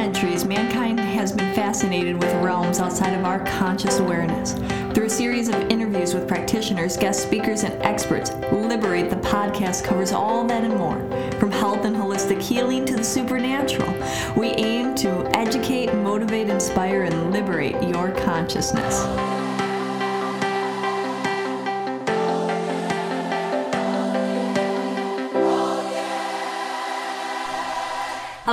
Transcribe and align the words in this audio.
centuries, 0.00 0.46
mankind 0.46 0.98
has 0.98 1.30
been 1.30 1.54
fascinated 1.54 2.16
with 2.16 2.32
realms 2.42 2.80
outside 2.80 3.12
of 3.12 3.22
our 3.22 3.44
conscious 3.44 3.98
awareness. 3.98 4.54
Through 4.94 5.04
a 5.04 5.10
series 5.10 5.50
of 5.50 5.56
interviews 5.68 6.14
with 6.14 6.26
practitioners, 6.26 6.96
guest 6.96 7.22
speakers, 7.22 7.64
and 7.64 7.74
experts, 7.82 8.32
Liberate 8.50 9.10
the 9.10 9.16
podcast 9.16 9.84
covers 9.84 10.12
all 10.12 10.46
that 10.46 10.64
and 10.64 10.74
more. 10.74 10.98
From 11.38 11.52
health 11.52 11.84
and 11.84 11.94
holistic 11.94 12.40
healing 12.40 12.86
to 12.86 12.96
the 12.96 13.04
supernatural, 13.04 13.92
we 14.38 14.48
aim 14.52 14.94
to 14.94 15.30
educate, 15.36 15.92
motivate, 15.92 16.48
inspire, 16.48 17.02
and 17.02 17.30
liberate 17.30 17.82
your 17.82 18.10
consciousness. 18.12 19.39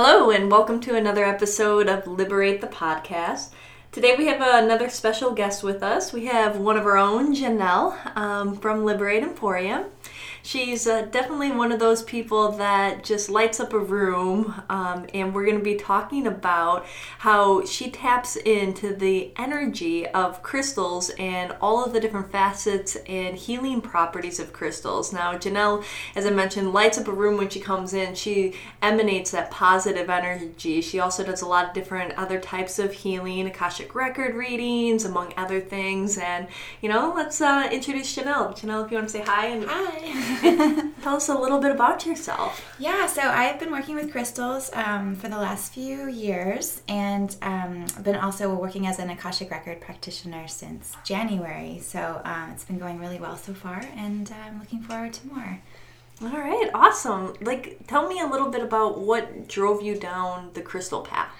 Hello, 0.00 0.30
and 0.30 0.48
welcome 0.48 0.78
to 0.82 0.94
another 0.94 1.24
episode 1.24 1.88
of 1.88 2.06
Liberate 2.06 2.60
the 2.60 2.68
Podcast. 2.68 3.48
Today 3.90 4.14
we 4.16 4.26
have 4.26 4.40
another 4.40 4.88
special 4.88 5.32
guest 5.32 5.64
with 5.64 5.82
us. 5.82 6.12
We 6.12 6.26
have 6.26 6.56
one 6.56 6.76
of 6.76 6.86
our 6.86 6.96
own, 6.96 7.34
Janelle, 7.34 8.16
um, 8.16 8.56
from 8.58 8.84
Liberate 8.84 9.24
Emporium 9.24 9.86
she's 10.48 10.86
uh, 10.86 11.02
definitely 11.02 11.52
one 11.52 11.70
of 11.70 11.78
those 11.78 12.02
people 12.02 12.52
that 12.52 13.04
just 13.04 13.28
lights 13.28 13.60
up 13.60 13.74
a 13.74 13.78
room. 13.78 14.54
Um, 14.70 15.06
and 15.12 15.34
we're 15.34 15.44
going 15.44 15.58
to 15.58 15.62
be 15.62 15.74
talking 15.74 16.26
about 16.26 16.86
how 17.18 17.66
she 17.66 17.90
taps 17.90 18.34
into 18.34 18.94
the 18.94 19.30
energy 19.36 20.06
of 20.06 20.42
crystals 20.42 21.10
and 21.18 21.54
all 21.60 21.84
of 21.84 21.92
the 21.92 22.00
different 22.00 22.32
facets 22.32 22.96
and 23.06 23.36
healing 23.36 23.82
properties 23.82 24.40
of 24.40 24.54
crystals. 24.54 25.12
Now, 25.12 25.34
Janelle, 25.34 25.84
as 26.16 26.24
I 26.24 26.30
mentioned, 26.30 26.72
lights 26.72 26.96
up 26.96 27.08
a 27.08 27.12
room 27.12 27.36
when 27.36 27.50
she 27.50 27.60
comes 27.60 27.92
in. 27.92 28.14
She 28.14 28.54
emanates 28.80 29.32
that 29.32 29.50
positive 29.50 30.08
energy. 30.08 30.80
She 30.80 30.98
also 30.98 31.24
does 31.24 31.42
a 31.42 31.46
lot 31.46 31.68
of 31.68 31.74
different 31.74 32.14
other 32.14 32.40
types 32.40 32.78
of 32.78 32.94
healing, 32.94 33.46
Akashic 33.46 33.94
record 33.94 34.34
readings, 34.34 35.04
among 35.04 35.34
other 35.36 35.60
things. 35.60 36.16
And, 36.16 36.48
you 36.80 36.88
know, 36.88 37.12
let's 37.14 37.42
uh, 37.42 37.68
introduce 37.70 38.16
Janelle. 38.16 38.58
Janelle, 38.58 38.86
if 38.86 38.90
you 38.90 38.96
want 38.96 39.08
to 39.08 39.12
say 39.12 39.20
hi. 39.20 39.48
And- 39.48 39.66
hi. 39.68 40.36
Tell 41.02 41.16
us 41.16 41.28
a 41.28 41.34
little 41.34 41.58
bit 41.58 41.70
about 41.70 42.06
yourself. 42.06 42.64
Yeah, 42.78 43.06
so 43.06 43.22
I've 43.22 43.58
been 43.58 43.70
working 43.70 43.94
with 43.94 44.12
crystals 44.12 44.70
um, 44.72 45.14
for 45.16 45.28
the 45.28 45.38
last 45.38 45.72
few 45.72 46.08
years, 46.08 46.82
and 46.88 47.34
um, 47.42 47.84
I've 47.96 48.04
been 48.04 48.16
also 48.16 48.54
working 48.54 48.86
as 48.86 48.98
an 48.98 49.10
Akashic 49.10 49.50
Record 49.50 49.80
practitioner 49.80 50.46
since 50.46 50.96
January. 51.04 51.80
So 51.80 52.20
um, 52.24 52.50
it's 52.52 52.64
been 52.64 52.78
going 52.78 52.98
really 52.98 53.18
well 53.18 53.36
so 53.36 53.52
far, 53.54 53.82
and 53.96 54.32
I'm 54.44 54.60
looking 54.60 54.80
forward 54.82 55.12
to 55.14 55.26
more. 55.26 55.60
All 56.22 56.28
right, 56.28 56.70
awesome. 56.74 57.34
Like, 57.40 57.86
tell 57.86 58.08
me 58.08 58.20
a 58.20 58.26
little 58.26 58.48
bit 58.48 58.62
about 58.62 58.98
what 59.00 59.48
drove 59.48 59.82
you 59.82 59.94
down 59.94 60.50
the 60.54 60.62
crystal 60.62 61.02
path. 61.02 61.30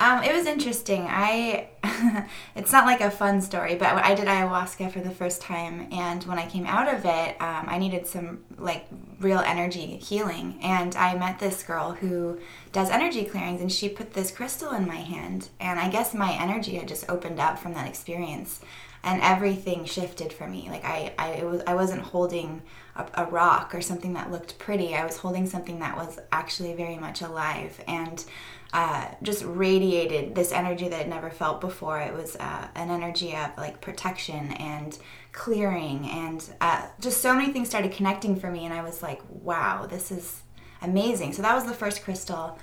Um, 0.00 0.22
it 0.24 0.34
was 0.34 0.46
interesting. 0.46 1.06
I 1.06 1.68
it's 2.56 2.72
not 2.72 2.86
like 2.86 3.02
a 3.02 3.10
fun 3.10 3.42
story, 3.42 3.74
but 3.74 3.88
I 3.88 4.14
did 4.14 4.26
ayahuasca 4.26 4.90
for 4.90 5.00
the 5.00 5.10
first 5.10 5.42
time, 5.42 5.88
and 5.92 6.24
when 6.24 6.38
I 6.38 6.48
came 6.48 6.64
out 6.64 6.92
of 6.92 7.04
it, 7.04 7.40
um, 7.40 7.66
I 7.68 7.76
needed 7.76 8.06
some 8.06 8.42
like 8.56 8.86
real 9.20 9.40
energy 9.40 9.98
healing, 9.98 10.58
and 10.62 10.96
I 10.96 11.14
met 11.16 11.38
this 11.38 11.62
girl 11.62 11.92
who 11.92 12.40
does 12.72 12.88
energy 12.88 13.26
clearings, 13.26 13.60
and 13.60 13.70
she 13.70 13.90
put 13.90 14.14
this 14.14 14.30
crystal 14.30 14.72
in 14.72 14.86
my 14.86 14.96
hand, 14.96 15.50
and 15.60 15.78
I 15.78 15.90
guess 15.90 16.14
my 16.14 16.32
energy 16.32 16.76
had 16.76 16.88
just 16.88 17.08
opened 17.10 17.38
up 17.38 17.58
from 17.58 17.74
that 17.74 17.86
experience, 17.86 18.60
and 19.02 19.22
everything 19.22 19.84
shifted 19.84 20.32
for 20.32 20.46
me. 20.46 20.68
Like 20.68 20.84
I, 20.84 21.14
I 21.18 21.44
was 21.44 21.62
I 21.66 21.74
wasn't 21.74 22.02
holding 22.02 22.62
a, 22.96 23.06
a 23.14 23.24
rock 23.26 23.74
or 23.74 23.80
something 23.80 24.12
that 24.14 24.30
looked 24.30 24.58
pretty. 24.58 24.94
I 24.94 25.04
was 25.04 25.16
holding 25.16 25.46
something 25.46 25.78
that 25.78 25.96
was 25.96 26.18
actually 26.32 26.74
very 26.74 26.96
much 26.96 27.22
alive, 27.22 27.82
and 27.88 28.24
uh, 28.72 29.08
just 29.22 29.42
radiated 29.44 30.34
this 30.34 30.52
energy 30.52 30.88
that 30.88 31.00
I'd 31.00 31.08
never 31.08 31.30
felt 31.30 31.60
before. 31.60 31.98
It 32.00 32.14
was 32.14 32.36
uh, 32.36 32.68
an 32.74 32.90
energy 32.90 33.34
of 33.34 33.56
like 33.56 33.80
protection 33.80 34.52
and 34.52 34.96
clearing, 35.32 36.06
and 36.06 36.44
uh, 36.60 36.86
just 37.00 37.20
so 37.20 37.34
many 37.34 37.52
things 37.52 37.68
started 37.68 37.92
connecting 37.92 38.36
for 38.36 38.50
me. 38.50 38.64
And 38.64 38.74
I 38.74 38.82
was 38.82 39.02
like, 39.02 39.22
wow, 39.30 39.86
this 39.86 40.10
is 40.12 40.42
amazing. 40.82 41.32
So 41.32 41.42
that 41.42 41.54
was 41.54 41.64
the 41.64 41.74
first 41.74 42.02
crystal 42.04 42.58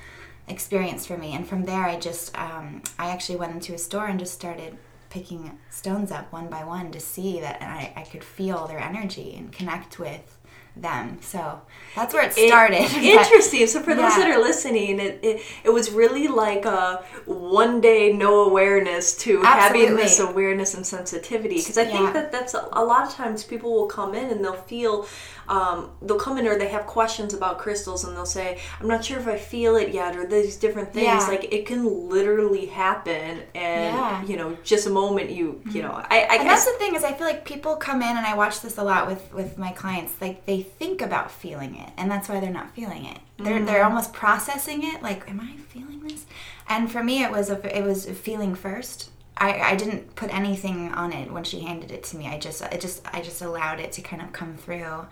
experience 0.47 1.05
for 1.05 1.17
me. 1.17 1.33
And 1.33 1.47
from 1.47 1.65
there, 1.65 1.83
I 1.83 1.99
just, 1.99 2.37
um, 2.37 2.81
I 2.97 3.09
actually 3.09 3.35
went 3.37 3.53
into 3.53 3.73
a 3.73 3.77
store 3.77 4.07
and 4.07 4.19
just 4.19 4.33
started 4.33 4.77
picking 5.09 5.57
stones 5.69 6.12
up 6.12 6.31
one 6.31 6.47
by 6.47 6.63
one 6.63 6.91
to 6.91 7.00
see 7.00 7.40
that 7.40 7.62
I, 7.62 7.94
I 7.95 8.03
could 8.03 8.23
feel 8.23 8.68
their 8.68 8.79
energy 8.79 9.35
and 9.35 9.51
connect 9.51 10.00
with 10.00 10.36
them. 10.81 11.19
So 11.21 11.61
that's 11.95 12.13
where 12.13 12.25
it 12.25 12.33
started. 12.33 12.77
It, 12.97 13.03
interesting. 13.03 13.67
So 13.67 13.81
for 13.81 13.91
yeah. 13.91 13.97
those 13.97 14.15
that 14.15 14.27
are 14.29 14.41
listening, 14.41 14.99
it, 14.99 15.19
it, 15.23 15.41
it 15.63 15.69
was 15.69 15.91
really 15.91 16.27
like 16.27 16.65
a 16.65 17.03
one 17.25 17.81
day 17.81 18.11
no 18.11 18.43
awareness 18.43 19.15
to 19.19 19.41
Absolutely. 19.43 19.88
having 19.88 19.95
this 19.95 20.19
awareness 20.19 20.73
and 20.73 20.85
sensitivity. 20.85 21.55
Because 21.57 21.77
I 21.77 21.83
yeah. 21.83 21.91
think 21.91 22.13
that 22.13 22.31
that's 22.31 22.53
a, 22.53 22.67
a 22.73 22.83
lot 22.83 23.07
of 23.07 23.13
times 23.13 23.43
people 23.43 23.73
will 23.73 23.88
come 23.88 24.13
in 24.13 24.29
and 24.29 24.43
they'll 24.43 24.53
feel 24.53 25.07
um, 25.49 25.91
they'll 26.01 26.19
come 26.19 26.38
in 26.38 26.45
or 26.45 26.57
they 26.57 26.67
have 26.67 26.85
questions 26.85 27.33
about 27.33 27.57
crystals 27.57 28.03
and 28.03 28.15
they'll 28.15 28.25
say, 28.25 28.59
I'm 28.79 28.88
not 28.88 29.05
sure 29.05 29.17
if 29.17 29.27
I 29.27 29.38
feel 29.38 29.75
it 29.75 29.94
yet, 29.94 30.15
or 30.15 30.27
these 30.27 30.57
different 30.57 30.94
things. 30.94 31.05
Yeah. 31.05 31.27
Like 31.27 31.53
it 31.53 31.65
can 31.65 32.09
literally 32.09 32.65
happen, 32.65 33.44
and 33.55 34.27
you 34.27 34.38
know, 34.38 34.57
just 34.63 34.88
a 34.88 34.89
moment 34.89 35.29
you, 35.29 35.61
you 35.71 35.81
know, 35.81 35.91
I, 35.91 36.27
I 36.29 36.35
and 36.38 36.49
that's 36.49 36.65
the 36.65 36.77
thing 36.77 36.95
is, 36.95 37.03
I 37.03 37.13
feel 37.13 37.27
like 37.27 37.45
people 37.45 37.75
come 37.75 38.01
in, 38.01 38.17
and 38.17 38.25
I 38.25 38.35
watch 38.35 38.61
this 38.61 38.77
a 38.77 38.83
lot 38.83 39.07
with 39.07 39.33
with 39.33 39.57
my 39.57 39.71
clients. 39.71 40.13
Like 40.19 40.45
they 40.45 40.66
think 40.67 41.01
about 41.01 41.31
feeling 41.31 41.75
it, 41.75 41.89
and 41.97 42.09
that's 42.09 42.29
why 42.29 42.39
they're 42.39 42.50
not 42.51 42.73
feeling 42.75 43.05
it. 43.05 43.19
They're 43.38 43.59
mm. 43.59 43.66
they're 43.66 43.83
almost 43.83 44.13
processing 44.13 44.83
it. 44.83 45.01
Like, 45.01 45.29
am 45.29 45.39
I 45.39 45.57
feeling 45.69 46.01
this? 46.01 46.25
And 46.67 46.91
for 46.91 47.03
me, 47.03 47.23
it 47.23 47.31
was 47.31 47.50
a 47.50 47.78
it 47.78 47.83
was 47.83 48.07
a 48.07 48.13
feeling 48.13 48.55
first. 48.55 49.09
I, 49.39 49.59
I 49.59 49.75
didn't 49.75 50.16
put 50.16 50.33
anything 50.33 50.91
on 50.94 51.13
it 51.13 51.31
when 51.31 51.44
she 51.44 51.59
handed 51.59 51.91
it 51.91 52.03
to 52.06 52.17
me. 52.17 52.27
I 52.27 52.39
just 52.39 52.61
it 52.61 52.81
just 52.81 53.01
I 53.13 53.22
just 53.22 53.41
allowed 53.41 53.79
it 53.79 53.91
to 53.94 54.01
kind 54.01 54.22
of 54.22 54.33
come 54.33 54.57
through 54.57 55.06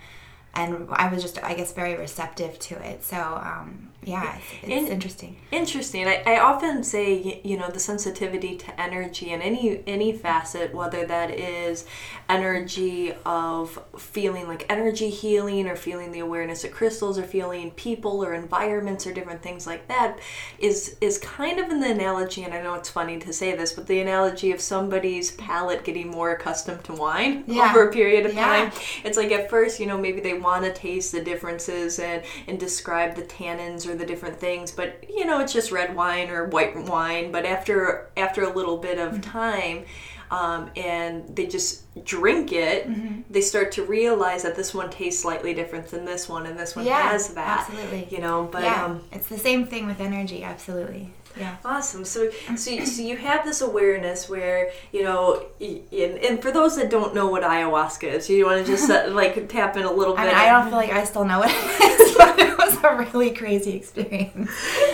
and 0.56 0.88
I 0.92 1.10
was 1.10 1.22
just, 1.22 1.44
I 1.44 1.54
guess, 1.54 1.74
very 1.74 1.96
receptive 1.96 2.58
to 2.60 2.76
it. 2.90 3.04
So, 3.04 3.18
um, 3.18 3.90
yeah, 4.06 4.38
it's, 4.38 4.64
it's 4.64 4.72
In, 4.72 4.88
interesting. 4.88 5.36
Interesting. 5.52 6.08
I, 6.08 6.24
I 6.26 6.40
often 6.40 6.84
say, 6.84 7.42
you 7.44 7.58
know, 7.58 7.70
the 7.70 7.80
sensitivity 7.80 8.56
to 8.56 8.82
energy 8.82 9.32
in 9.32 9.42
any 9.42 9.82
any 9.88 10.14
facet, 10.14 10.74
whether 10.74 11.06
that 11.06 11.32
is 11.32 11.86
energy 12.30 13.14
of 13.26 13.80
feeling 13.98 14.48
like 14.48 14.66
energy 14.70 15.10
healing, 15.10 15.68
or 15.68 15.76
feeling 15.76 16.12
the 16.12 16.20
awareness 16.20 16.64
of 16.64 16.72
crystals, 16.72 17.18
or 17.18 17.24
feeling 17.24 17.72
people 17.72 18.24
or 18.24 18.34
environments, 18.34 19.08
or 19.08 19.14
different 19.14 19.42
things 19.42 19.66
like 19.66 19.88
that, 19.88 20.20
is 20.60 20.98
is 21.02 21.18
kind 21.18 21.60
of 21.60 21.70
in 21.70 21.80
the 21.80 21.90
analogy. 21.90 22.44
And 22.44 22.54
I 22.54 22.62
know 22.62 22.76
it's 22.76 22.90
funny 22.90 23.18
to 23.20 23.34
say 23.34 23.56
this, 23.56 23.74
but 23.74 23.88
the 23.88 24.00
analogy 24.00 24.52
of 24.52 24.62
somebody's 24.62 25.32
palate 25.32 25.84
getting 25.84 26.10
more 26.10 26.32
accustomed 26.32 26.84
to 26.84 26.94
wine 26.94 27.44
yeah. 27.48 27.72
over 27.72 27.90
a 27.90 27.92
period 27.92 28.26
of 28.26 28.36
yeah. 28.36 28.70
time. 28.70 28.72
It's 29.04 29.18
like 29.18 29.32
at 29.32 29.50
first, 29.50 29.80
you 29.80 29.88
know, 29.88 29.98
maybe 29.98 30.22
they 30.22 30.36
want 30.36 30.64
to 30.66 30.74
taste 30.74 31.12
the 31.12 31.24
differences 31.24 31.98
and 32.00 32.24
and 32.48 32.60
describe 32.60 33.16
the 33.16 33.24
tannins 33.24 33.88
or 33.88 33.95
the 33.98 34.06
different 34.06 34.40
things 34.40 34.72
but 34.72 35.04
you 35.10 35.26
know 35.26 35.40
it's 35.40 35.54
just 35.54 35.72
red 35.72 35.96
wine 35.96 36.30
or 36.30 36.46
white 36.46 36.76
wine 36.86 37.32
but 37.32 37.46
after 37.46 38.10
after 38.18 38.44
a 38.44 38.54
little 38.54 38.78
bit 38.78 38.98
of 38.98 39.14
mm-hmm. 39.14 39.22
time 39.22 39.86
um, 40.32 40.72
and 40.76 41.36
they 41.36 41.46
just 41.46 41.84
drink 42.04 42.52
it, 42.52 42.90
mm-hmm. 42.90 43.22
they 43.30 43.42
start 43.42 43.72
to 43.74 43.84
realize 43.84 44.44
that 44.44 44.56
this 44.56 44.74
one 44.74 44.90
tastes 44.90 45.22
slightly 45.22 45.54
different 45.54 45.88
than 45.88 46.06
this 46.06 46.28
one, 46.28 46.46
and 46.46 46.58
this 46.58 46.76
one 46.76 46.86
yeah, 46.86 47.12
has 47.12 47.30
that. 47.36 47.68
Absolutely, 47.70 48.08
you 48.10 48.20
know. 48.20 48.50
But 48.52 48.64
yeah, 48.64 48.86
um, 48.86 49.04
it's 49.12 49.28
the 49.28 49.38
same 49.38 49.68
thing 49.68 49.86
with 49.86 50.00
energy. 50.00 50.44
Absolutely. 50.44 51.14
Yeah. 51.38 51.58
Awesome. 51.66 52.06
So, 52.06 52.30
so, 52.56 52.86
so 52.86 53.02
you 53.02 53.18
have 53.18 53.44
this 53.46 53.62
awareness 53.62 54.30
where 54.30 54.72
you 54.92 55.04
know, 55.04 55.46
and, 55.60 56.18
and 56.20 56.42
for 56.42 56.52
those 56.52 56.76
that 56.78 56.90
don't 56.90 57.14
know 57.14 57.28
what 57.28 57.44
ayahuasca 57.44 58.04
is, 58.04 58.30
you 58.30 58.46
want 58.46 58.66
to 58.66 58.72
just 58.72 58.90
uh, 58.90 59.08
like 59.10 59.50
tap 59.50 59.78
in 59.78 59.84
a 59.84 59.92
little 59.92 60.16
bit. 60.16 60.22
I, 60.22 60.26
mean, 60.26 60.36
I 60.36 60.46
don't 60.48 60.70
feel 60.70 60.78
like 60.78 60.92
I 60.92 61.04
still 61.04 61.26
know 61.26 61.40
what 61.40 61.50
it 61.52 61.82
is, 61.82 62.16
but 62.18 62.40
it 62.40 62.58
was 62.58 62.78
a 62.84 62.96
really 62.96 63.32
crazy 63.32 63.74
experience. 63.74 64.50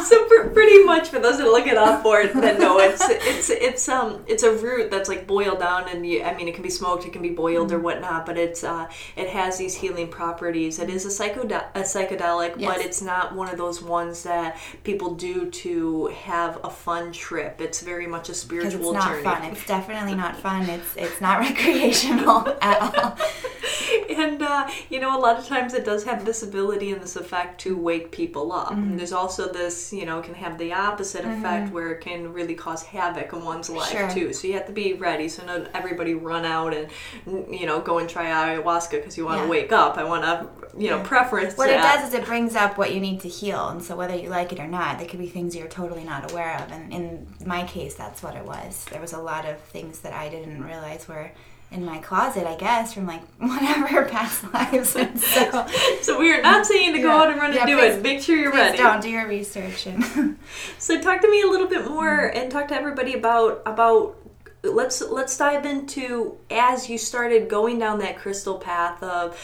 so 0.04 0.24
pr- 0.26 0.48
pretty 0.48 0.84
much 0.84 1.08
for 1.08 1.18
those 1.18 1.38
that 1.38 1.46
look 1.46 1.66
it 1.66 1.76
up 1.76 2.02
for 2.02 2.20
it 2.20 2.34
that 2.34 2.58
know 2.58 2.78
it's 2.78 3.02
it's 3.08 3.50
it's 3.50 3.88
um 3.88 4.24
it's 4.26 4.42
a 4.42 4.52
root 4.52 4.90
that's 4.90 5.08
like 5.08 5.26
boiled 5.26 5.60
down 5.60 5.88
and 5.88 6.06
you, 6.06 6.22
I 6.22 6.34
mean 6.34 6.48
it 6.48 6.54
can 6.54 6.62
be 6.62 6.70
smoked, 6.70 7.04
it 7.06 7.12
can 7.12 7.22
be 7.22 7.30
boiled 7.30 7.68
mm-hmm. 7.68 7.76
or 7.76 7.80
whatnot, 7.80 8.26
but 8.26 8.36
it's 8.36 8.64
uh 8.64 8.88
it 9.16 9.28
has 9.30 9.58
these 9.58 9.74
healing 9.74 10.08
properties. 10.08 10.78
It 10.78 10.90
is 10.90 11.04
a 11.04 11.08
psychode 11.08 11.52
a 11.74 11.80
psychedelic, 11.80 12.54
yes. 12.58 12.74
but 12.74 12.84
it's 12.84 13.02
not 13.02 13.34
one 13.34 13.48
of 13.48 13.58
those 13.58 13.82
ones 13.82 14.22
that 14.24 14.58
people 14.84 15.14
do 15.14 15.50
to 15.50 16.06
have 16.06 16.58
a 16.64 16.70
fun 16.70 17.12
trip. 17.12 17.60
It's 17.60 17.80
very 17.80 18.06
much 18.06 18.28
a 18.28 18.34
spiritual 18.34 18.90
it's 18.90 19.04
not 19.04 19.08
journey. 19.08 19.22
Fun. 19.22 19.44
It's 19.44 19.66
definitely 19.66 20.14
not 20.14 20.36
fun. 20.36 20.68
It's 20.68 20.96
it's 20.96 21.20
not 21.20 21.40
recreational 21.48 22.48
at 22.60 22.80
all. 22.80 23.18
and 24.10 24.42
uh, 24.42 24.68
you 24.90 25.00
know, 25.00 25.16
a 25.16 25.20
lot 25.20 25.38
of 25.38 25.46
times 25.46 25.74
it 25.74 25.84
does 25.84 26.04
have 26.04 26.24
this 26.24 26.42
ability 26.42 26.90
and 26.92 27.00
this 27.02 27.16
effect 27.16 27.60
to 27.62 27.76
wake 27.76 28.10
people 28.10 28.52
up. 28.52 28.70
Mm-hmm. 28.70 28.82
And 28.82 28.98
there's 28.98 29.12
also 29.12 29.52
this, 29.52 29.92
you 29.92 30.04
know, 30.06 30.20
can 30.20 30.34
have 30.34 30.58
the 30.58 30.72
opposite 30.72 31.24
effect 31.24 31.72
where 31.72 31.92
it 31.92 32.00
can 32.00 32.32
really 32.32 32.54
cause 32.54 32.82
havoc 32.84 33.32
in 33.32 33.44
one's 33.44 33.70
life 33.70 33.90
Sure. 33.90 34.10
too. 34.10 34.32
So 34.32 34.46
you 34.48 34.54
have 34.54 34.66
to 34.66 34.72
be 34.72 34.94
ready. 34.94 35.28
So 35.28 35.44
not 35.44 35.68
everybody 35.74 36.14
run 36.14 36.44
out 36.44 36.74
and 36.74 36.88
you 37.26 37.66
know 37.66 37.80
go 37.80 37.98
and 37.98 38.08
try 38.08 38.26
ayahuasca 38.26 38.92
because 38.92 39.16
you 39.16 39.24
want 39.24 39.38
to 39.38 39.44
Yeah. 39.44 39.50
wake 39.50 39.72
up. 39.72 39.96
I 39.98 40.04
want 40.04 40.24
to, 40.24 40.48
you 40.78 40.90
know, 40.90 40.98
Yeah. 40.98 41.02
preference 41.04 41.56
What 41.56 41.70
it 41.70 41.78
does 41.78 42.08
is 42.08 42.14
it 42.14 42.24
brings 42.24 42.54
up 42.56 42.78
what 42.78 42.92
you 42.94 43.00
need 43.00 43.20
to 43.20 43.28
heal, 43.28 43.68
and 43.68 43.82
so 43.82 43.96
whether 43.96 44.14
you 44.14 44.28
like 44.28 44.52
it 44.52 44.60
or 44.60 44.66
not, 44.66 44.98
there 44.98 45.06
could 45.08 45.18
be 45.18 45.28
things 45.28 45.54
you're 45.56 45.68
totally 45.68 46.04
not 46.04 46.30
aware 46.30 46.56
of. 46.62 46.70
And 46.72 46.92
in 46.92 47.26
my 47.44 47.64
case, 47.64 47.94
that's 47.94 48.22
what 48.22 48.34
it 48.36 48.44
was. 48.44 48.84
There 48.90 49.00
was 49.00 49.12
a 49.12 49.18
lot 49.20 49.44
of 49.46 49.58
things 49.60 50.00
that 50.00 50.12
I 50.12 50.28
didn't 50.28 50.62
realize 50.62 51.08
were 51.08 51.30
in 51.70 51.84
my 51.84 51.98
closet, 51.98 52.46
I 52.46 52.54
guess, 52.56 52.94
from 52.94 53.06
like 53.06 53.22
whatever 53.38 54.04
past 54.04 54.44
lives. 54.52 54.94
And 54.96 55.18
so, 55.18 55.66
So 56.00 56.18
we 56.18 56.32
are 56.32 56.40
not 56.40 56.64
saying 56.66 56.92
to 56.94 57.00
go 57.00 57.08
Yeah. 57.08 57.22
out 57.22 57.30
and 57.30 57.40
run 57.40 57.52
Yeah, 57.52 57.60
and 57.60 57.68
do 57.68 57.76
please- 57.78 57.94
it. 57.96 58.02
Make 58.02 58.22
sure 58.22 58.36
you're 58.36 58.52
ready. 58.52 58.78
don't 58.78 59.02
do 59.02 59.10
your 59.10 59.26
research. 59.26 59.86
And 59.86 60.38
So 60.78 61.00
talk 61.00 61.20
to 61.22 61.30
me 61.30 61.42
a 61.42 61.46
little 61.46 61.66
bit 61.68 61.88
more 61.88 62.06
mm-hmm. 62.30 62.38
and 62.38 62.50
talk 62.50 62.68
to 62.68 62.74
everybody 62.74 63.14
about 63.14 63.62
about 63.66 64.16
let's 64.62 65.00
let's 65.02 65.36
dive 65.36 65.64
into 65.64 66.36
as 66.50 66.88
you 66.90 66.98
started 66.98 67.48
going 67.48 67.78
down 67.78 67.98
that 68.00 68.16
crystal 68.18 68.58
path 68.58 69.00
of 69.02 69.38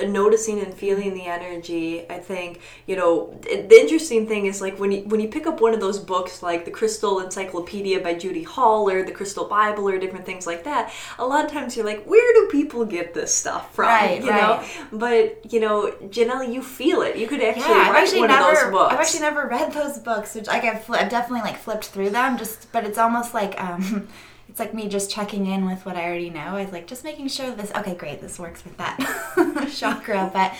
noticing 0.00 0.60
and 0.60 0.74
feeling 0.74 1.14
the 1.14 1.24
energy 1.26 2.04
i 2.10 2.18
think 2.18 2.60
you 2.86 2.96
know 2.96 3.32
the 3.42 3.78
interesting 3.80 4.26
thing 4.26 4.46
is 4.46 4.60
like 4.60 4.78
when 4.80 4.90
you 4.90 5.02
when 5.02 5.20
you 5.20 5.28
pick 5.28 5.46
up 5.46 5.60
one 5.60 5.72
of 5.72 5.80
those 5.80 5.98
books 5.98 6.42
like 6.42 6.64
the 6.64 6.70
crystal 6.70 7.20
encyclopedia 7.20 8.00
by 8.00 8.12
judy 8.12 8.42
hall 8.42 8.90
or 8.90 9.04
the 9.04 9.12
crystal 9.12 9.46
bible 9.46 9.88
or 9.88 9.98
different 9.98 10.26
things 10.26 10.46
like 10.46 10.64
that 10.64 10.92
a 11.18 11.24
lot 11.24 11.44
of 11.44 11.50
times 11.50 11.76
you're 11.76 11.86
like 11.86 12.04
where 12.04 12.32
do 12.34 12.48
people 12.50 12.84
get 12.84 13.14
this 13.14 13.34
stuff 13.34 13.74
from 13.74 13.86
Right, 13.86 14.22
you 14.22 14.30
right. 14.30 14.60
know 14.92 14.98
but 14.98 15.52
you 15.52 15.60
know 15.60 15.92
janelle 16.08 16.52
you 16.52 16.62
feel 16.62 17.02
it 17.02 17.16
you 17.16 17.26
could 17.28 17.40
actually 17.42 17.62
yeah, 17.62 17.86
I've 17.88 17.92
write 17.92 18.02
actually 18.02 18.20
one 18.20 18.28
never, 18.30 18.50
of 18.50 18.56
those 18.56 18.70
books 18.72 18.92
I've 18.94 19.00
actually 19.00 19.20
never 19.20 19.46
read 19.48 19.72
those 19.72 19.98
books. 19.98 20.34
Which 20.34 20.46
like 20.46 20.64
I've, 20.64 20.88
I've 20.90 21.08
definitely 21.10 21.42
like 21.42 21.56
flipped 21.58 21.86
through 21.86 22.10
them. 22.10 22.38
Just, 22.38 22.70
but 22.72 22.84
it's 22.84 22.98
almost 22.98 23.34
like 23.34 23.60
um, 23.60 24.08
it's 24.54 24.60
like 24.60 24.72
me 24.72 24.88
just 24.88 25.10
checking 25.10 25.46
in 25.46 25.66
with 25.66 25.84
what 25.84 25.96
I 25.96 26.04
already 26.04 26.30
know. 26.30 26.38
I 26.40 26.62
was 26.62 26.70
like 26.70 26.86
just 26.86 27.02
making 27.02 27.26
sure 27.26 27.50
this. 27.50 27.72
Okay, 27.74 27.96
great, 27.96 28.20
this 28.20 28.38
works 28.38 28.62
with 28.62 28.76
that 28.76 29.68
chakra. 29.76 30.30
But 30.32 30.54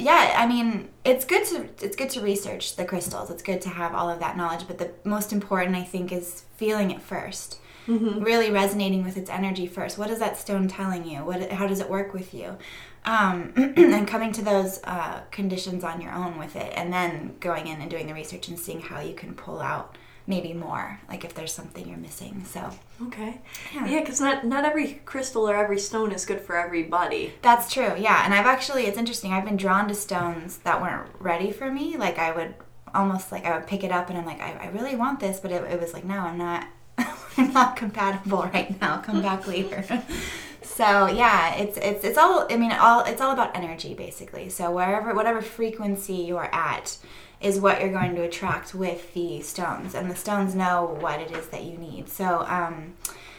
yeah, 0.00 0.34
I 0.36 0.48
mean, 0.48 0.88
it's 1.04 1.24
good 1.24 1.44
to 1.46 1.68
it's 1.80 1.94
good 1.94 2.10
to 2.10 2.20
research 2.20 2.74
the 2.74 2.84
crystals. 2.84 3.30
It's 3.30 3.44
good 3.44 3.60
to 3.60 3.68
have 3.68 3.94
all 3.94 4.10
of 4.10 4.18
that 4.18 4.36
knowledge. 4.36 4.66
But 4.66 4.78
the 4.78 4.90
most 5.04 5.32
important, 5.32 5.76
I 5.76 5.84
think, 5.84 6.10
is 6.10 6.42
feeling 6.56 6.90
it 6.90 7.08
1st 7.08 7.58
Really 8.24 8.50
resonating 8.50 9.04
with 9.04 9.16
its 9.16 9.30
energy 9.30 9.68
first. 9.68 9.96
What 9.96 10.10
is 10.10 10.18
that 10.18 10.36
stone 10.36 10.66
telling 10.66 11.06
you? 11.06 11.18
What? 11.18 11.52
How 11.52 11.68
does 11.68 11.78
it 11.78 11.88
work 11.88 12.12
with 12.12 12.34
you? 12.34 12.58
um, 13.06 13.52
and 13.56 14.06
coming 14.06 14.32
to 14.32 14.42
those 14.42 14.80
uh, 14.84 15.20
conditions 15.30 15.84
on 15.84 16.00
your 16.00 16.12
own 16.12 16.38
with 16.38 16.56
it, 16.56 16.72
and 16.74 16.92
then 16.92 17.36
going 17.40 17.68
in 17.68 17.80
and 17.80 17.90
doing 17.90 18.06
the 18.06 18.14
research 18.14 18.48
and 18.48 18.58
seeing 18.58 18.80
how 18.80 19.00
you 19.00 19.14
can 19.14 19.34
pull 19.34 19.60
out 19.60 19.96
maybe 20.26 20.52
more, 20.52 21.00
like 21.08 21.24
if 21.24 21.34
there's 21.34 21.52
something 21.52 21.88
you're 21.88 21.96
missing. 21.98 22.44
So 22.44 22.70
Okay. 23.06 23.40
Yeah. 23.74 23.86
Yeah, 23.86 24.00
because 24.00 24.20
not 24.20 24.44
not 24.44 24.64
every 24.64 25.00
crystal 25.04 25.48
or 25.48 25.56
every 25.56 25.78
stone 25.78 26.12
is 26.12 26.24
good 26.26 26.40
for 26.40 26.56
everybody. 26.56 27.34
that's 27.42 27.72
true, 27.72 27.92
yeah. 27.96 28.22
And 28.24 28.32
I've 28.34 28.46
actually, 28.46 28.86
it's 28.86 28.98
interesting. 28.98 29.32
I've 29.32 29.44
been 29.44 29.56
drawn 29.56 29.88
to 29.88 29.94
stones 29.94 30.58
that 30.58 30.80
weren't 30.80 31.08
ready 31.20 31.52
for 31.52 31.70
me. 31.70 31.96
Like 31.96 32.18
I 32.18 32.32
would 32.32 32.54
almost 32.94 33.30
like 33.32 33.44
I 33.44 33.56
would 33.56 33.66
pick 33.66 33.84
it 33.84 33.92
up 33.92 34.08
and 34.08 34.18
I'm 34.18 34.24
like, 34.26 34.40
I, 34.40 34.52
I 34.52 34.66
really 34.68 34.96
want 34.96 35.20
this, 35.20 35.38
but 35.40 35.52
it, 35.52 35.62
it 35.70 35.80
was 35.80 35.92
like, 35.92 36.04
no, 36.04 36.18
I'm 36.20 36.38
not. 36.38 36.66
I'm 37.38 37.52
not 37.52 37.76
compatible 37.76 38.42
right 38.54 38.80
now. 38.80 38.98
Come 39.02 39.20
back 39.20 39.46
later. 39.54 39.84
So 40.62 41.06
yeah, 41.06 41.54
it's 41.56 41.76
it's 41.78 42.04
it's 42.04 42.18
all. 42.18 42.46
I 42.50 42.56
mean, 42.56 42.72
all 42.72 43.04
it's 43.04 43.20
all 43.20 43.32
about 43.32 43.54
energy 43.56 43.92
basically. 43.94 44.48
So 44.48 44.70
wherever 44.70 45.14
whatever 45.14 45.40
frequency 45.42 46.14
you're 46.14 46.52
at 46.54 46.96
is 47.40 47.60
what 47.60 47.80
you're 47.80 47.92
going 47.92 48.14
to 48.14 48.22
attract 48.22 48.74
with 48.74 49.12
the 49.14 49.40
stones, 49.42 49.94
and 49.94 50.10
the 50.10 50.16
stones 50.16 50.54
know 50.54 50.96
what 51.00 51.20
it 51.20 51.30
is 51.32 51.46
that 51.48 51.64
you 51.64 51.76
need. 51.76 52.08
So 52.08 52.44
um, 52.48 52.94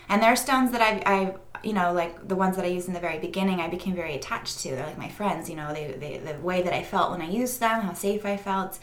and 0.09 0.21
there 0.21 0.31
are 0.31 0.35
stones 0.35 0.71
that 0.71 0.81
I've, 0.81 1.03
I've 1.05 1.37
you 1.63 1.73
know 1.73 1.91
like 1.91 2.27
the 2.27 2.35
ones 2.35 2.55
that 2.55 2.65
I 2.65 2.69
used 2.69 2.87
in 2.87 2.93
the 2.93 2.99
very 2.99 3.19
beginning. 3.19 3.59
I 3.59 3.67
became 3.67 3.95
very 3.95 4.15
attached 4.15 4.59
to. 4.59 4.69
They're 4.69 4.85
like 4.85 4.97
my 4.97 5.09
friends. 5.09 5.49
You 5.49 5.55
know, 5.55 5.73
they, 5.73 5.91
they 5.91 6.17
the 6.17 6.39
way 6.39 6.61
that 6.61 6.73
I 6.73 6.83
felt 6.83 7.11
when 7.11 7.21
I 7.21 7.29
used 7.29 7.59
them, 7.59 7.81
how 7.81 7.93
safe 7.93 8.25
I 8.25 8.37
felt. 8.37 8.79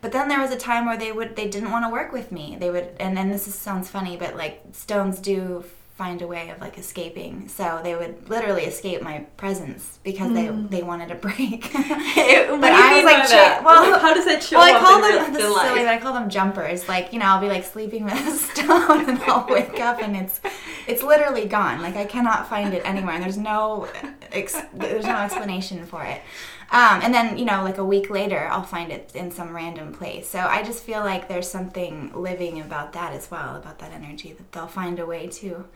But 0.00 0.10
then 0.10 0.28
there 0.28 0.40
was 0.40 0.50
a 0.50 0.56
time 0.56 0.86
where 0.86 0.96
they 0.96 1.12
would 1.12 1.36
they 1.36 1.48
didn't 1.48 1.70
want 1.70 1.84
to 1.84 1.90
work 1.90 2.12
with 2.12 2.32
me. 2.32 2.56
They 2.58 2.70
would 2.70 2.90
and 2.98 3.16
then 3.16 3.30
this 3.30 3.46
is, 3.46 3.54
sounds 3.54 3.88
funny, 3.88 4.16
but 4.16 4.36
like 4.36 4.62
stones 4.72 5.18
do 5.18 5.64
find 5.94 6.22
a 6.22 6.26
way 6.26 6.48
of 6.50 6.60
like 6.60 6.78
escaping. 6.78 7.48
So 7.48 7.80
they 7.82 7.94
would 7.94 8.28
literally 8.28 8.62
escape 8.62 9.02
my 9.02 9.20
presence 9.36 9.98
because 10.02 10.32
they 10.32 10.48
they 10.48 10.82
wanted 10.82 11.10
a 11.10 11.14
break. 11.14 11.70
but 11.72 11.78
I 11.78 12.96
was 12.96 13.04
like, 13.04 13.28
cha- 13.28 13.62
well, 13.64 13.98
how 13.98 14.14
does 14.14 14.24
that 14.24 14.42
show 14.42 14.56
well, 14.58 14.74
I 14.74 14.80
call 14.80 15.00
them 15.00 15.32
this 15.32 15.44
is 15.44 15.60
silly, 15.60 15.80
but 15.80 15.88
I 15.88 15.98
call 15.98 16.14
them 16.14 16.30
jumpers. 16.30 16.88
Like 16.88 17.12
you 17.12 17.18
know, 17.18 17.26
I'll 17.26 17.40
be 17.40 17.48
like 17.48 17.64
sleeping 17.64 18.04
with 18.04 18.14
a 18.14 18.30
stone, 18.38 19.08
and 19.08 19.22
I'll 19.24 19.46
wake 19.48 19.80
up, 19.80 20.02
and 20.02 20.16
it's 20.16 20.40
it's 20.86 21.02
literally 21.02 21.46
gone. 21.46 21.82
Like 21.82 21.96
I 21.96 22.06
cannot 22.06 22.48
find 22.48 22.72
it 22.72 22.82
anywhere, 22.84 23.14
and 23.14 23.22
there's 23.22 23.38
no 23.38 23.88
ex- 24.32 24.62
there's 24.72 25.04
no 25.04 25.16
explanation 25.16 25.84
for 25.84 26.02
it. 26.04 26.22
Um, 26.72 27.02
and 27.02 27.12
then 27.12 27.36
you 27.36 27.44
know, 27.44 27.62
like 27.62 27.76
a 27.76 27.84
week 27.84 28.08
later, 28.08 28.48
I'll 28.50 28.62
find 28.62 28.90
it 28.90 29.12
in 29.14 29.30
some 29.30 29.54
random 29.54 29.92
place. 29.92 30.26
So 30.28 30.38
I 30.40 30.62
just 30.62 30.82
feel 30.82 31.00
like 31.00 31.28
there's 31.28 31.48
something 31.48 32.10
living 32.14 32.60
about 32.60 32.94
that 32.94 33.12
as 33.12 33.30
well, 33.30 33.56
about 33.56 33.78
that 33.80 33.92
energy 33.92 34.32
that 34.32 34.50
they'll 34.52 34.66
find 34.66 34.98
a 34.98 35.04
way 35.04 35.26
to, 35.26 35.66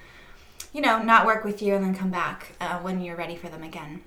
you 0.72 0.80
know, 0.80 1.02
not 1.02 1.26
work 1.26 1.44
with 1.44 1.60
you 1.60 1.74
and 1.74 1.84
then 1.84 1.94
come 1.94 2.10
back 2.10 2.52
uh, 2.62 2.78
when 2.78 3.02
you're 3.02 3.14
ready 3.14 3.36
for 3.36 3.48
them 3.48 3.62
again. 3.62 4.02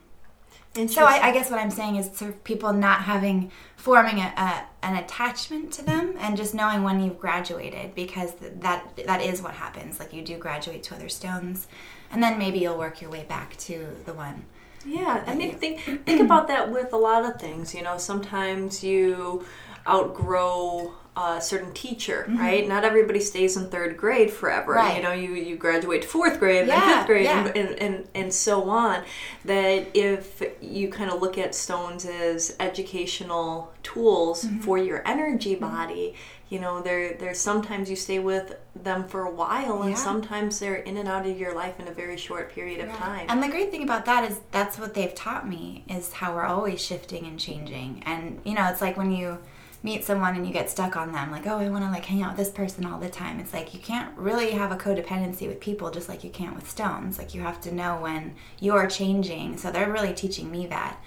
So 0.87 1.03
I, 1.03 1.29
I 1.29 1.31
guess 1.31 1.49
what 1.49 1.59
I'm 1.59 1.71
saying 1.71 1.95
is 1.95 2.15
sort 2.15 2.29
of 2.31 2.43
people 2.43 2.73
not 2.73 3.01
having 3.01 3.51
forming 3.75 4.19
a, 4.19 4.33
a, 4.37 4.65
an 4.85 4.95
attachment 4.95 5.73
to 5.73 5.83
them 5.83 6.15
and 6.19 6.37
just 6.37 6.53
knowing 6.53 6.83
when 6.83 6.99
you've 7.01 7.19
graduated 7.19 7.95
because 7.95 8.33
that 8.39 8.95
that 9.05 9.21
is 9.21 9.41
what 9.41 9.53
happens. 9.53 9.99
Like 9.99 10.13
you 10.13 10.21
do 10.21 10.37
graduate 10.37 10.83
to 10.83 10.95
other 10.95 11.09
stones, 11.09 11.67
and 12.11 12.21
then 12.21 12.37
maybe 12.37 12.59
you'll 12.59 12.77
work 12.77 13.01
your 13.01 13.09
way 13.09 13.25
back 13.27 13.57
to 13.57 13.87
the 14.05 14.13
one. 14.13 14.45
Yeah, 14.85 15.23
I 15.27 15.35
mean, 15.35 15.55
think 15.55 15.79
think 16.05 16.21
about 16.27 16.47
that 16.47 16.71
with 16.71 16.93
a 16.93 16.97
lot 16.97 17.25
of 17.25 17.39
things. 17.39 17.73
You 17.75 17.83
know, 17.83 17.97
sometimes 17.97 18.83
you 18.83 19.45
outgrow 19.87 20.93
a 21.21 21.41
certain 21.41 21.73
teacher, 21.73 22.25
right? 22.37 22.67
Not 22.67 22.83
everybody 22.85 23.19
stays 23.19 23.57
in 23.57 23.69
third 23.69 23.97
grade 23.97 24.31
forever. 24.31 24.73
Mm-hmm. 24.75 24.87
Right. 24.87 24.97
You 24.97 25.03
know, 25.03 25.11
you, 25.11 25.31
you 25.33 25.55
graduate 25.57 26.03
to 26.03 26.07
fourth 26.07 26.39
grade 26.39 26.59
and 26.59 26.67
Yeah, 26.69 26.97
fifth 26.99 27.07
grade 27.07 27.25
yeah. 27.25 27.47
and, 27.47 27.57
and, 27.57 27.79
and, 27.81 28.07
and 28.15 28.33
so 28.33 28.69
on. 28.69 29.03
That 29.45 29.87
if 29.93 30.41
you 30.61 30.89
kind 30.89 31.11
of 31.11 31.21
look 31.21 31.37
at 31.37 31.53
stones 31.55 32.05
as 32.05 32.55
educational 32.59 33.71
tools 33.83 34.43
Mm-hmm. 34.45 34.59
for 34.61 34.77
your 34.77 35.01
energy 35.07 35.55
body, 35.55 36.15
you 36.49 36.59
know, 36.59 36.81
there 36.81 37.13
there's 37.13 37.39
sometimes 37.39 37.89
you 37.89 37.95
stay 37.95 38.19
with 38.19 38.55
them 38.75 39.07
for 39.07 39.21
a 39.23 39.31
while 39.31 39.81
and 39.81 39.91
Yeah. 39.91 39.97
sometimes 39.97 40.59
they're 40.59 40.75
in 40.75 40.97
and 40.97 41.07
out 41.07 41.25
of 41.27 41.37
your 41.39 41.53
life 41.53 41.79
in 41.79 41.87
a 41.87 41.91
very 41.91 42.17
short 42.17 42.51
period 42.53 42.79
of 42.87 42.95
time. 42.95 43.25
And 43.29 43.41
the 43.43 43.49
great 43.49 43.69
thing 43.71 43.83
about 43.83 44.05
that 44.05 44.29
is 44.29 44.39
that's 44.51 44.79
what 44.79 44.93
they've 44.93 45.13
taught 45.13 45.47
me 45.47 45.83
is 45.87 46.13
how 46.13 46.33
we're 46.33 46.45
always 46.45 46.81
shifting 46.81 47.25
and 47.25 47.39
changing. 47.39 48.03
And 48.05 48.39
you 48.45 48.53
know, 48.55 48.67
it's 48.71 48.81
like 48.81 48.97
when 48.97 49.11
you 49.11 49.37
meet 49.81 50.03
someone 50.03 50.35
and 50.35 50.45
you 50.45 50.51
get 50.51 50.69
stuck 50.69 50.95
on 50.97 51.11
them, 51.11 51.31
like, 51.31 51.47
oh, 51.47 51.57
I 51.57 51.69
want 51.69 51.85
to 51.85 51.91
like 51.91 52.05
hang 52.05 52.21
out 52.21 52.35
with 52.35 52.45
this 52.45 52.53
person 52.53 52.85
all 52.85 52.99
the 52.99 53.09
time. 53.09 53.39
It's 53.39 53.53
like 53.53 53.73
you 53.73 53.79
can't 53.79 54.15
really 54.17 54.51
have 54.51 54.71
a 54.71 54.77
codependency 54.77 55.47
with 55.47 55.59
people 55.59 55.89
just 55.89 56.09
like 56.09 56.23
you 56.23 56.29
can't 56.29 56.55
with 56.55 56.69
stones. 56.69 57.17
Like 57.17 57.33
you 57.33 57.41
have 57.41 57.61
to 57.61 57.73
know 57.73 57.97
when 57.99 58.35
you're 58.59 58.87
changing. 58.87 59.57
So 59.57 59.71
they're 59.71 59.91
really 59.91 60.13
teaching 60.13 60.51
me 60.51 60.67
that 60.67 60.97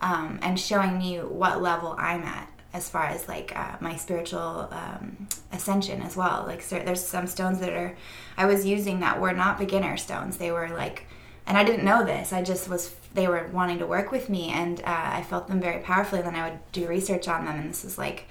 um, 0.00 0.38
and 0.42 0.58
showing 0.58 0.98
me 0.98 1.18
what 1.18 1.62
level 1.62 1.94
I'm 1.98 2.22
at 2.22 2.50
as 2.72 2.90
far 2.90 3.04
as 3.04 3.28
like 3.28 3.56
uh, 3.56 3.76
my 3.80 3.96
spiritual 3.96 4.68
um, 4.70 5.28
ascension 5.52 6.02
as 6.02 6.16
well. 6.16 6.44
Like 6.46 6.62
cer- 6.62 6.82
there's 6.84 7.04
some 7.04 7.26
stones 7.26 7.60
that 7.60 7.72
are 7.72 7.96
I 8.36 8.46
was 8.46 8.66
using 8.66 9.00
that 9.00 9.20
were 9.20 9.32
not 9.32 9.58
beginner 9.58 9.96
stones. 9.96 10.36
They 10.36 10.50
were 10.50 10.68
like, 10.68 11.06
and 11.46 11.56
I 11.56 11.64
didn't 11.64 11.84
know 11.84 12.04
this. 12.04 12.32
I 12.32 12.42
just 12.42 12.68
was. 12.68 12.94
They 13.16 13.26
were 13.26 13.48
wanting 13.52 13.78
to 13.80 13.86
work 13.86 14.12
with 14.12 14.28
me, 14.28 14.50
and 14.50 14.80
uh, 14.80 14.84
I 15.18 15.22
felt 15.22 15.48
them 15.48 15.60
very 15.60 15.82
powerfully. 15.82 16.22
Then 16.22 16.36
I 16.36 16.48
would 16.48 16.60
do 16.70 16.86
research 16.86 17.26
on 17.26 17.46
them, 17.46 17.58
and 17.58 17.68
this 17.68 17.84
is 17.84 17.98
like, 17.98 18.28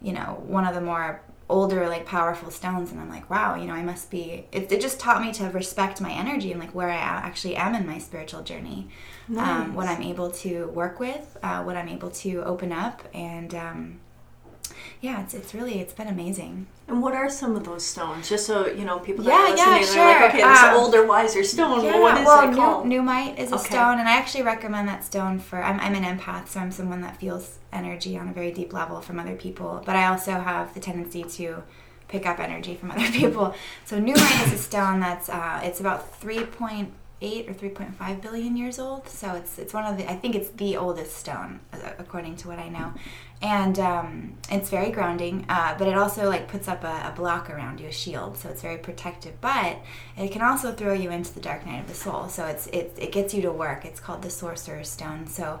you 0.00 0.12
know, 0.12 0.42
one 0.46 0.64
of 0.64 0.74
the 0.74 0.80
more 0.80 1.22
older 1.48 1.88
like 1.88 2.04
powerful 2.04 2.50
stones 2.50 2.92
and 2.92 3.00
i'm 3.00 3.08
like 3.08 3.28
wow 3.30 3.54
you 3.54 3.66
know 3.66 3.72
i 3.72 3.82
must 3.82 4.10
be 4.10 4.44
it, 4.52 4.70
it 4.70 4.80
just 4.80 5.00
taught 5.00 5.22
me 5.22 5.32
to 5.32 5.44
respect 5.48 6.00
my 6.00 6.12
energy 6.12 6.50
and 6.52 6.60
like 6.60 6.74
where 6.74 6.90
I 6.90 6.96
actually 6.96 7.56
am 7.56 7.74
in 7.74 7.86
my 7.86 7.98
spiritual 7.98 8.42
journey 8.42 8.88
um, 9.34 9.74
what 9.74 9.86
i'm 9.86 10.02
able 10.02 10.30
to 10.30 10.66
work 10.66 11.00
with 11.00 11.38
uh, 11.42 11.62
what 11.62 11.76
i'm 11.76 11.88
able 11.88 12.10
to 12.10 12.42
open 12.44 12.70
up 12.70 13.02
and 13.14 13.54
um, 13.54 14.00
yeah 15.00 15.22
it's, 15.22 15.34
it's 15.34 15.54
really 15.54 15.78
it's 15.80 15.92
been 15.92 16.08
amazing 16.08 16.66
And 16.88 17.02
what 17.02 17.14
are 17.14 17.28
some 17.28 17.54
of 17.54 17.64
those 17.64 17.84
stones? 17.84 18.30
Just 18.30 18.46
so 18.46 18.66
you 18.66 18.84
know, 18.88 18.98
people 18.98 19.22
that 19.24 19.30
Yeah, 19.30 19.44
are 19.44 19.50
listening, 19.50 19.82
yeah, 19.82 19.86
they're 19.94 20.04
like, 20.10 20.18
sure. 20.18 20.28
okay, 20.30 20.42
this 20.52 20.62
Um, 20.62 20.74
older, 20.80 21.06
wiser 21.06 21.44
stone. 21.44 21.84
Yeah, 21.84 22.00
what 22.00 22.16
is 22.16 22.26
well, 22.26 22.50
it 22.50 22.56
called? 22.56 22.86
Is 23.38 23.52
a 23.52 23.56
Okay. 23.56 23.64
stone, 23.74 23.96
and 24.00 24.08
I 24.08 24.14
actually 24.20 24.44
recommend 24.54 24.88
that 24.88 25.04
stone 25.04 25.38
for. 25.38 25.62
I'm, 25.62 25.78
I'm 25.84 25.94
an 26.00 26.06
empath, 26.12 26.48
so 26.48 26.60
I'm 26.60 26.72
someone 26.72 27.02
that 27.02 27.14
feels 27.22 27.58
energy 27.80 28.16
on 28.20 28.26
a 28.28 28.32
very 28.32 28.52
deep 28.60 28.72
level 28.72 29.02
from 29.06 29.18
other 29.22 29.36
people. 29.36 29.82
But 29.84 29.96
I 29.96 30.04
also 30.12 30.32
have 30.50 30.72
the 30.72 30.80
tendency 30.80 31.22
to 31.38 31.62
pick 32.08 32.24
up 32.30 32.38
energy 32.40 32.74
from 32.74 32.90
other 32.90 33.10
people. 33.20 33.54
So 33.84 34.00
Nuummite 34.00 34.46
is 34.46 34.52
a 34.60 34.62
stone 34.70 35.00
that's 35.00 35.28
uh, 35.28 35.60
it's 35.62 35.80
about 35.84 36.00
three 36.22 36.44
point 36.44 36.88
eight 37.20 37.48
or 37.48 37.54
3.5 37.54 38.22
billion 38.22 38.56
years 38.56 38.78
old. 38.78 39.08
So 39.08 39.34
it's 39.34 39.58
it's 39.58 39.74
one 39.74 39.84
of 39.84 39.96
the 39.96 40.10
I 40.10 40.16
think 40.16 40.34
it's 40.34 40.50
the 40.50 40.76
oldest 40.76 41.16
stone 41.16 41.60
uh, 41.72 41.92
according 41.98 42.36
to 42.36 42.48
what 42.48 42.58
I 42.58 42.68
know, 42.68 42.92
and 43.42 43.78
um, 43.78 44.34
it's 44.50 44.70
very 44.70 44.90
grounding. 44.90 45.44
Uh, 45.48 45.76
but 45.78 45.88
it 45.88 45.94
also 45.94 46.28
like 46.28 46.48
puts 46.48 46.68
up 46.68 46.84
a, 46.84 47.08
a, 47.08 47.12
block 47.14 47.50
around 47.50 47.80
you, 47.80 47.88
a 47.88 47.92
shield. 47.92 48.38
So 48.38 48.48
it's 48.48 48.62
very 48.62 48.78
protective. 48.78 49.40
But 49.40 49.78
it 50.16 50.30
can 50.30 50.42
also 50.42 50.72
throw 50.72 50.92
you 50.92 51.10
into 51.10 51.32
the 51.34 51.40
dark 51.40 51.66
night 51.66 51.80
of 51.80 51.88
the 51.88 51.94
soul. 51.94 52.28
So 52.28 52.46
it's 52.46 52.66
it 52.68 52.96
it 52.98 53.12
gets 53.12 53.34
you 53.34 53.42
to 53.42 53.52
work. 53.52 53.84
It's 53.84 54.00
called 54.00 54.22
the 54.22 54.30
sorcerer's 54.30 54.88
stone. 54.88 55.26
So 55.26 55.60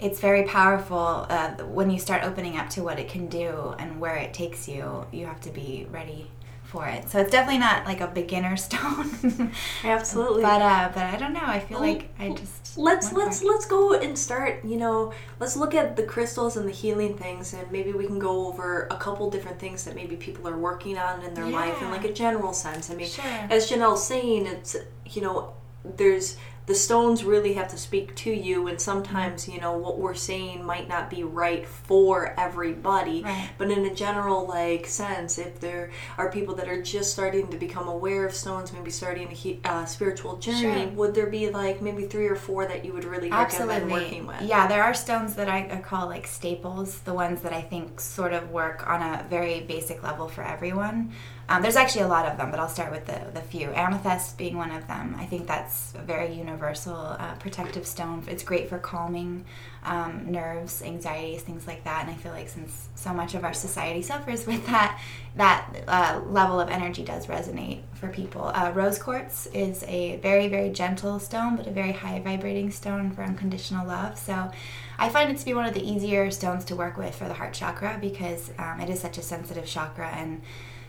it's 0.00 0.20
very 0.20 0.42
powerful 0.42 1.26
uh, 1.28 1.52
when 1.64 1.90
you 1.90 1.98
start 1.98 2.24
opening 2.24 2.56
up 2.56 2.68
to 2.70 2.82
what 2.82 2.98
it 2.98 3.08
can 3.08 3.28
do 3.28 3.74
and 3.78 4.00
where 4.00 4.16
it 4.16 4.34
takes 4.34 4.68
you. 4.68 5.06
You 5.12 5.26
have 5.26 5.40
to 5.42 5.50
be 5.50 5.86
ready 5.90 6.30
for 6.74 6.86
it. 6.88 7.08
So 7.08 7.20
it's 7.20 7.30
definitely 7.30 7.60
not 7.60 7.86
like 7.86 8.00
a 8.00 8.08
beginner 8.08 8.56
stone. 8.68 9.52
Absolutely. 9.84 10.42
But 10.42 10.60
uh, 10.60 10.90
but 10.92 11.04
I 11.04 11.16
don't 11.16 11.32
know. 11.32 11.44
I 11.44 11.60
feel 11.60 11.78
like 11.78 12.10
I 12.18 12.30
just 12.30 12.76
let's 12.76 13.12
let's 13.12 13.42
let's 13.44 13.64
go 13.64 13.94
and 13.94 14.18
start. 14.18 14.64
You 14.64 14.76
know, 14.76 15.12
let's 15.38 15.56
look 15.56 15.74
at 15.74 15.94
the 15.94 16.02
crystals 16.02 16.56
and 16.56 16.66
the 16.68 16.72
healing 16.72 17.16
things, 17.16 17.54
and 17.54 17.70
maybe 17.70 17.92
we 17.92 18.06
can 18.06 18.18
go 18.18 18.48
over 18.48 18.88
a 18.90 18.96
couple 18.96 19.30
different 19.30 19.60
things 19.60 19.84
that 19.84 19.94
maybe 19.94 20.16
people 20.16 20.48
are 20.48 20.58
working 20.58 20.98
on 20.98 21.22
in 21.22 21.32
their 21.32 21.46
yeah. 21.46 21.56
life 21.56 21.80
in 21.80 21.90
like 21.90 22.04
a 22.04 22.12
general 22.12 22.52
sense. 22.52 22.90
I 22.90 22.96
mean, 22.96 23.08
sure. 23.08 23.24
as 23.50 23.70
Janelle's 23.70 24.04
saying, 24.04 24.46
it's 24.46 24.76
you 25.06 25.22
know 25.22 25.54
there's 25.84 26.36
the 26.66 26.74
stones 26.74 27.24
really 27.24 27.52
have 27.54 27.68
to 27.68 27.76
speak 27.76 28.14
to 28.14 28.30
you 28.30 28.68
and 28.68 28.80
sometimes 28.80 29.48
you 29.48 29.60
know 29.60 29.76
what 29.76 29.98
we're 29.98 30.14
saying 30.14 30.64
might 30.64 30.88
not 30.88 31.10
be 31.10 31.22
right 31.22 31.66
for 31.66 32.34
everybody 32.38 33.22
right. 33.22 33.50
but 33.58 33.70
in 33.70 33.84
a 33.84 33.94
general 33.94 34.46
like 34.46 34.86
sense 34.86 35.38
if 35.38 35.60
there 35.60 35.90
are 36.16 36.30
people 36.30 36.54
that 36.54 36.68
are 36.68 36.80
just 36.80 37.12
starting 37.12 37.48
to 37.48 37.56
become 37.56 37.88
aware 37.88 38.24
of 38.26 38.34
stones 38.34 38.72
maybe 38.72 38.90
starting 38.90 39.28
a 39.28 39.68
uh, 39.68 39.84
spiritual 39.84 40.36
journey 40.36 40.84
sure. 40.84 40.88
would 40.88 41.14
there 41.14 41.26
be 41.26 41.50
like 41.50 41.82
maybe 41.82 42.06
three 42.06 42.26
or 42.26 42.36
four 42.36 42.66
that 42.66 42.84
you 42.84 42.92
would 42.92 43.04
really 43.04 43.30
Absolutely. 43.30 43.74
recommend 43.74 44.02
working 44.02 44.26
with 44.26 44.42
yeah 44.42 44.66
there 44.66 44.82
are 44.82 44.94
stones 44.94 45.34
that 45.34 45.48
I, 45.48 45.68
I 45.70 45.80
call 45.80 46.06
like 46.06 46.26
staples 46.26 47.00
the 47.00 47.14
ones 47.14 47.42
that 47.42 47.52
i 47.52 47.60
think 47.60 48.00
sort 48.00 48.32
of 48.32 48.50
work 48.50 48.88
on 48.88 49.02
a 49.02 49.24
very 49.28 49.60
basic 49.60 50.02
level 50.02 50.28
for 50.28 50.42
everyone 50.42 51.12
um, 51.48 51.62
there's 51.62 51.76
actually 51.76 52.02
a 52.02 52.08
lot 52.08 52.26
of 52.26 52.38
them, 52.38 52.50
but 52.50 52.58
I'll 52.58 52.68
start 52.68 52.90
with 52.90 53.06
the, 53.06 53.20
the 53.34 53.40
few. 53.40 53.70
Amethyst 53.70 54.38
being 54.38 54.56
one 54.56 54.70
of 54.70 54.86
them. 54.88 55.14
I 55.18 55.26
think 55.26 55.46
that's 55.46 55.92
a 55.94 56.02
very 56.02 56.32
universal 56.32 56.94
uh, 56.96 57.34
protective 57.34 57.86
stone. 57.86 58.24
It's 58.26 58.42
great 58.42 58.68
for 58.68 58.78
calming 58.78 59.44
um, 59.84 60.30
nerves, 60.30 60.82
anxieties, 60.82 61.42
things 61.42 61.66
like 61.66 61.84
that. 61.84 62.02
And 62.02 62.10
I 62.10 62.14
feel 62.14 62.32
like 62.32 62.48
since 62.48 62.88
so 62.94 63.12
much 63.12 63.34
of 63.34 63.44
our 63.44 63.52
society 63.52 64.00
suffers 64.00 64.46
with 64.46 64.64
that, 64.66 64.98
that 65.36 65.68
uh, 65.86 66.20
level 66.26 66.60
of 66.60 66.70
energy 66.70 67.04
does 67.04 67.26
resonate 67.26 67.82
for 67.92 68.08
people. 68.08 68.50
Uh, 68.54 68.72
rose 68.74 68.98
quartz 68.98 69.46
is 69.48 69.84
a 69.84 70.16
very, 70.16 70.48
very 70.48 70.70
gentle 70.70 71.18
stone, 71.18 71.56
but 71.56 71.66
a 71.66 71.70
very 71.70 71.92
high 71.92 72.20
vibrating 72.20 72.70
stone 72.70 73.10
for 73.10 73.22
unconditional 73.22 73.86
love. 73.86 74.18
So 74.18 74.50
I 74.98 75.08
find 75.10 75.30
it 75.30 75.38
to 75.38 75.44
be 75.44 75.52
one 75.52 75.66
of 75.66 75.74
the 75.74 75.86
easier 75.86 76.30
stones 76.30 76.64
to 76.66 76.76
work 76.76 76.96
with 76.96 77.14
for 77.14 77.26
the 77.26 77.34
heart 77.34 77.52
chakra 77.52 77.98
because 78.00 78.50
um, 78.58 78.80
it 78.80 78.88
is 78.88 79.00
such 79.00 79.18
a 79.18 79.22
sensitive 79.22 79.66
chakra 79.66 80.08
and 80.08 80.40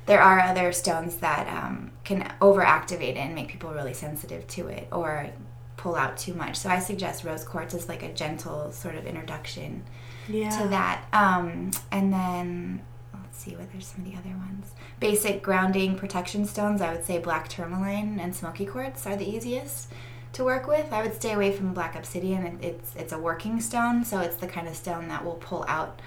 there 0.05 0.21
are 0.21 0.39
other 0.39 0.71
stones 0.71 1.17
that 1.17 1.47
um, 1.47 1.91
can 2.03 2.31
overactivate 2.41 3.12
it 3.12 3.17
and 3.17 3.33
make 3.33 3.50
people 3.50 3.71
really 3.71 3.93
sensitive 3.93 4.47
to 4.47 4.67
it 4.67 4.88
or 4.91 5.29
pull 5.77 5.95
out 5.95 6.17
too 6.17 6.33
much. 6.33 6.57
So 6.57 6.69
I 6.69 6.79
suggest 6.79 7.24
rose 7.24 7.43
quartz 7.43 7.74
as 7.74 7.89
like 7.89 8.03
a 8.03 8.13
gentle 8.13 8.71
sort 8.71 8.95
of 8.95 9.05
introduction 9.05 9.83
yeah. 10.27 10.50
to 10.62 10.67
that. 10.69 11.05
Um, 11.12 11.71
and 11.91 12.13
then 12.13 12.81
let's 13.13 13.38
see 13.38 13.55
what 13.55 13.71
there's 13.71 13.88
some 13.88 14.05
of 14.05 14.12
the 14.12 14.17
other 14.17 14.38
ones. 14.38 14.74
Basic 15.00 15.41
grounding 15.41 15.95
protection 15.95 16.45
stones. 16.45 16.81
I 16.81 16.93
would 16.93 17.05
say 17.05 17.19
black 17.19 17.47
tourmaline 17.47 18.19
and 18.19 18.35
smoky 18.35 18.65
quartz 18.65 19.05
are 19.05 19.15
the 19.15 19.27
easiest 19.27 19.91
to 20.33 20.43
work 20.43 20.67
with. 20.67 20.91
I 20.91 21.01
would 21.01 21.15
stay 21.15 21.33
away 21.33 21.51
from 21.51 21.74
black 21.74 21.95
obsidian. 21.95 22.59
It's 22.62 22.95
it's 22.95 23.13
a 23.13 23.17
working 23.17 23.59
stone, 23.62 24.03
so 24.03 24.19
it's 24.19 24.35
the 24.35 24.47
kind 24.47 24.67
of 24.67 24.75
stone 24.75 25.07
that 25.07 25.24
will 25.24 25.35
pull 25.35 25.65
out 25.67 26.01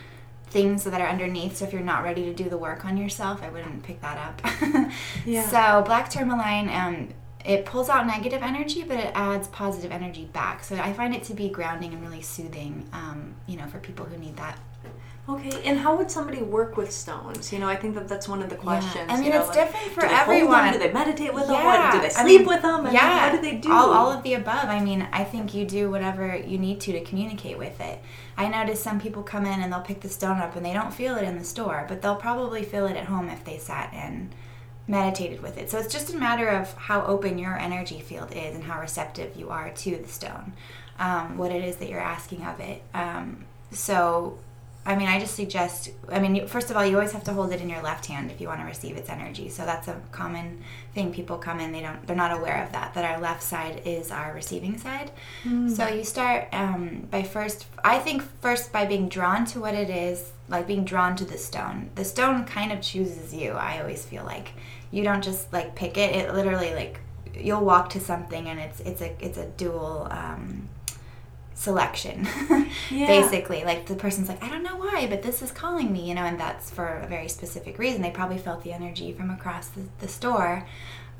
things 0.50 0.84
that 0.84 1.00
are 1.00 1.08
underneath. 1.08 1.56
So 1.56 1.64
if 1.64 1.72
you're 1.72 1.82
not 1.82 2.02
ready 2.02 2.24
to 2.24 2.34
do 2.34 2.48
the 2.48 2.58
work 2.58 2.84
on 2.84 2.96
yourself, 2.96 3.42
I 3.42 3.50
wouldn't 3.50 3.82
pick 3.82 4.00
that 4.00 4.16
up. 4.18 4.90
yeah. 5.26 5.48
So 5.48 5.84
black 5.84 6.10
tourmaline, 6.10 6.68
um, 6.68 7.08
it 7.48 7.64
pulls 7.64 7.88
out 7.88 8.06
negative 8.06 8.42
energy, 8.42 8.82
but 8.82 8.98
it 8.98 9.10
adds 9.14 9.48
positive 9.48 9.90
energy 9.90 10.26
back. 10.26 10.62
So 10.62 10.76
I 10.76 10.92
find 10.92 11.14
it 11.14 11.24
to 11.24 11.34
be 11.34 11.48
grounding 11.48 11.94
and 11.94 12.02
really 12.02 12.20
soothing, 12.20 12.86
um, 12.92 13.34
you 13.46 13.56
know, 13.56 13.66
for 13.66 13.78
people 13.78 14.04
who 14.04 14.18
need 14.18 14.36
that. 14.36 14.58
Okay, 15.30 15.62
and 15.64 15.78
how 15.78 15.94
would 15.96 16.10
somebody 16.10 16.40
work 16.40 16.78
with 16.78 16.90
stones? 16.90 17.52
You 17.52 17.58
know, 17.58 17.68
I 17.68 17.76
think 17.76 17.94
that 17.96 18.08
that's 18.08 18.28
one 18.28 18.40
of 18.42 18.48
the 18.48 18.56
questions. 18.56 18.94
Yeah. 18.96 19.12
I 19.12 19.16
mean, 19.16 19.24
you 19.24 19.30
know, 19.30 19.40
it's 19.40 19.48
like, 19.48 19.70
different 19.70 19.92
for 19.92 20.00
do 20.00 20.06
everyone. 20.06 20.72
Do 20.72 20.78
they 20.78 20.90
meditate 20.90 21.34
with 21.34 21.44
yeah. 21.50 21.52
them? 21.52 21.64
What, 21.66 21.92
do 21.92 22.00
they 22.00 22.08
sleep 22.08 22.24
I 22.24 22.24
mean, 22.24 22.46
with 22.46 22.62
them? 22.62 22.86
And 22.86 22.94
yeah, 22.94 23.30
what 23.30 23.36
do 23.36 23.50
they 23.50 23.56
do? 23.56 23.70
All, 23.70 23.92
all 23.92 24.10
of 24.10 24.22
the 24.22 24.34
above. 24.34 24.64
I 24.64 24.82
mean, 24.82 25.06
I 25.12 25.24
think 25.24 25.52
you 25.52 25.66
do 25.66 25.90
whatever 25.90 26.34
you 26.34 26.56
need 26.56 26.80
to 26.82 26.92
to 26.92 27.00
communicate 27.02 27.58
with 27.58 27.78
it. 27.78 28.00
I 28.38 28.48
notice 28.48 28.82
some 28.82 28.98
people 29.00 29.22
come 29.22 29.44
in 29.44 29.60
and 29.60 29.70
they'll 29.70 29.80
pick 29.80 30.00
the 30.00 30.08
stone 30.08 30.38
up 30.38 30.56
and 30.56 30.64
they 30.64 30.72
don't 30.72 30.94
feel 30.94 31.16
it 31.16 31.24
in 31.24 31.38
the 31.38 31.44
store, 31.44 31.84
but 31.88 32.00
they'll 32.00 32.16
probably 32.16 32.62
feel 32.62 32.86
it 32.86 32.96
at 32.96 33.04
home 33.04 33.28
if 33.28 33.44
they 33.44 33.58
sat 33.58 33.92
and 33.92 34.34
meditated 34.88 35.42
with 35.42 35.58
it. 35.58 35.70
So 35.70 35.78
it's 35.78 35.92
just 35.92 36.12
a 36.12 36.16
matter 36.16 36.48
of 36.48 36.72
how 36.74 37.04
open 37.04 37.38
your 37.38 37.56
energy 37.56 38.00
field 38.00 38.32
is 38.32 38.54
and 38.54 38.64
how 38.64 38.80
receptive 38.80 39.36
you 39.36 39.50
are 39.50 39.70
to 39.70 39.96
the 39.96 40.08
stone, 40.08 40.54
um, 40.98 41.36
what 41.36 41.52
it 41.52 41.62
is 41.62 41.76
that 41.76 41.88
you're 41.88 42.00
asking 42.00 42.44
of 42.44 42.58
it. 42.58 42.82
Um, 42.94 43.44
so 43.70 44.38
I 44.88 44.96
mean, 44.96 45.06
I 45.06 45.20
just 45.20 45.34
suggest. 45.34 45.90
I 46.10 46.18
mean, 46.18 46.46
first 46.46 46.70
of 46.70 46.76
all, 46.76 46.86
you 46.86 46.96
always 46.96 47.12
have 47.12 47.24
to 47.24 47.34
hold 47.34 47.52
it 47.52 47.60
in 47.60 47.68
your 47.68 47.82
left 47.82 48.06
hand 48.06 48.30
if 48.30 48.40
you 48.40 48.48
want 48.48 48.60
to 48.60 48.66
receive 48.66 48.96
its 48.96 49.10
energy. 49.10 49.50
So 49.50 49.66
that's 49.66 49.86
a 49.86 50.00
common 50.12 50.62
thing. 50.94 51.12
People 51.12 51.36
come 51.36 51.60
in, 51.60 51.72
they 51.72 51.82
don't, 51.82 52.06
they're 52.06 52.16
not 52.16 52.32
aware 52.32 52.64
of 52.64 52.72
that. 52.72 52.94
That 52.94 53.04
our 53.04 53.20
left 53.20 53.42
side 53.42 53.82
is 53.84 54.10
our 54.10 54.32
receiving 54.32 54.78
side. 54.78 55.10
Mm. 55.44 55.70
So 55.70 55.86
you 55.88 56.04
start 56.04 56.48
um, 56.52 57.06
by 57.10 57.22
first. 57.22 57.66
I 57.84 57.98
think 57.98 58.22
first 58.40 58.72
by 58.72 58.86
being 58.86 59.10
drawn 59.10 59.44
to 59.46 59.60
what 59.60 59.74
it 59.74 59.90
is, 59.90 60.32
like 60.48 60.66
being 60.66 60.84
drawn 60.84 61.16
to 61.16 61.26
the 61.26 61.36
stone. 61.36 61.90
The 61.94 62.04
stone 62.04 62.46
kind 62.46 62.72
of 62.72 62.80
chooses 62.80 63.34
you. 63.34 63.52
I 63.52 63.82
always 63.82 64.06
feel 64.06 64.24
like 64.24 64.52
you 64.90 65.04
don't 65.04 65.22
just 65.22 65.52
like 65.52 65.74
pick 65.74 65.96
it. 65.96 66.14
It 66.14 66.34
literally 66.34 66.74
like 66.74 67.00
you'll 67.34 67.64
walk 67.64 67.90
to 67.90 68.00
something, 68.00 68.48
and 68.48 68.58
it's 68.58 68.80
it's 68.80 69.00
a 69.00 69.14
it's 69.24 69.38
a 69.38 69.46
dual. 69.46 70.08
Um, 70.10 70.68
selection 71.54 72.24
yeah. 72.88 73.08
basically 73.08 73.64
like 73.64 73.84
the 73.86 73.94
person's 73.96 74.28
like 74.28 74.40
i 74.44 74.48
don't 74.48 74.62
know 74.62 74.76
why 74.76 75.08
but 75.10 75.22
this 75.24 75.42
is 75.42 75.50
calling 75.50 75.92
me 75.92 76.08
you 76.08 76.14
know 76.14 76.22
and 76.22 76.38
that's 76.38 76.70
for 76.70 76.86
a 76.98 77.06
very 77.08 77.26
specific 77.26 77.80
reason 77.80 78.00
they 78.00 78.12
probably 78.12 78.38
felt 78.38 78.62
the 78.62 78.72
energy 78.72 79.12
from 79.12 79.28
across 79.28 79.66
the, 79.70 79.80
the 79.98 80.06
store 80.06 80.64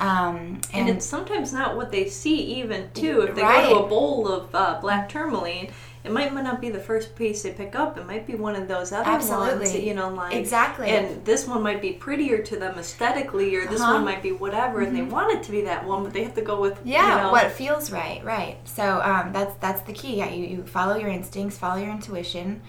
um, 0.01 0.61
and, 0.73 0.75
and, 0.75 0.89
it's 0.89 1.05
sometimes 1.05 1.53
not 1.53 1.77
what 1.77 1.91
they 1.91 2.09
see 2.09 2.39
even 2.61 2.91
too 2.93 3.23
if 3.23 3.35
they 3.35 3.43
right. 3.43 3.69
go 3.69 3.81
to 3.81 3.85
a 3.85 3.89
bowl 3.89 4.29
of 4.29 4.55
uh, 4.55 4.79
black 4.81 5.09
tourmaline 5.09 5.71
it 6.09 6.13
might 6.13 6.33
not 6.33 6.61
be 6.61 6.71
the 6.71 6.79
first 6.79 7.17
piece 7.17 7.43
they 7.43 7.53
pick 7.53 7.75
up. 7.75 7.99
It 7.99 8.07
might 8.07 8.27
be 8.27 8.35
one 8.35 8.55
of 8.55 8.69
those 8.69 8.93
other 8.93 9.09
Absolutely. 9.09 9.67
ones, 9.67 9.75
you 9.75 9.95
know, 9.95 10.09
like 10.09 10.35
exactly. 10.35 10.89
And 10.89 11.25
this 11.25 11.47
one 11.47 11.63
might 11.63 11.83
be 11.83 11.93
prettier 11.93 12.39
to 12.43 12.57
them 12.57 12.79
aesthetically, 12.79 13.55
or 13.57 13.67
this 13.67 13.81
uh-huh. 13.81 13.95
one 13.95 14.05
might 14.05 14.23
be 14.23 14.33
whatever, 14.33 14.79
mm-hmm. 14.79 14.89
and 14.89 14.97
they 14.97 15.01
mm-hmm. 15.03 15.11
want 15.11 15.37
it 15.37 15.43
to 15.45 15.51
be 15.51 15.63
that 15.63 15.87
one, 15.87 16.05
but 16.05 16.13
they 16.13 16.23
have 16.23 16.35
to 16.37 16.43
go 16.43 16.61
with 16.61 16.81
yeah, 16.85 17.17
you 17.17 17.23
know, 17.25 17.33
what 17.33 17.53
feels 17.53 17.91
right, 17.91 18.25
right. 18.25 18.57
So 18.65 19.01
um, 19.03 19.33
that's 19.33 19.55
that's 19.57 19.83
the 19.83 19.93
key. 19.93 20.17
Yeah, 20.17 20.31
you, 20.31 20.47
you 20.47 20.63
follow 20.65 20.97
your 20.97 21.11
instincts, 21.11 21.59
follow 21.59 21.81
your 21.81 21.91
intuition. 21.91 22.63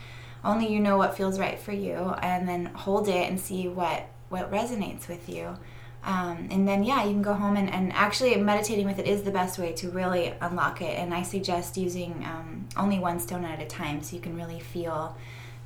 Only 0.43 0.71
you 0.71 0.79
know 0.79 0.97
what 0.97 1.15
feels 1.15 1.39
right 1.39 1.59
for 1.59 1.73
you, 1.73 2.13
and 2.21 2.47
then 2.47 2.65
hold 2.67 3.07
it 3.07 3.29
and 3.29 3.39
see 3.39 3.67
what 3.67 4.07
what 4.29 4.51
resonates 4.51 5.07
with 5.07 5.29
you. 5.29 5.57
Um, 6.03 6.47
and 6.49 6.67
then, 6.67 6.83
yeah, 6.83 7.03
you 7.03 7.11
can 7.11 7.21
go 7.21 7.33
home 7.33 7.57
and, 7.57 7.69
and 7.69 7.91
actually 7.93 8.35
meditating 8.37 8.85
with 8.85 8.99
it 8.99 9.07
is 9.07 9.23
the 9.23 9.31
best 9.31 9.59
way 9.59 9.73
to 9.73 9.89
really 9.89 10.33
unlock 10.41 10.81
it. 10.81 10.97
And 10.97 11.13
I 11.13 11.23
suggest 11.23 11.77
using 11.77 12.23
um, 12.25 12.67
only 12.77 12.99
one 12.99 13.19
stone 13.19 13.43
at 13.43 13.61
a 13.61 13.65
time 13.65 14.01
so 14.01 14.15
you 14.15 14.21
can 14.21 14.35
really 14.35 14.59
feel 14.59 15.15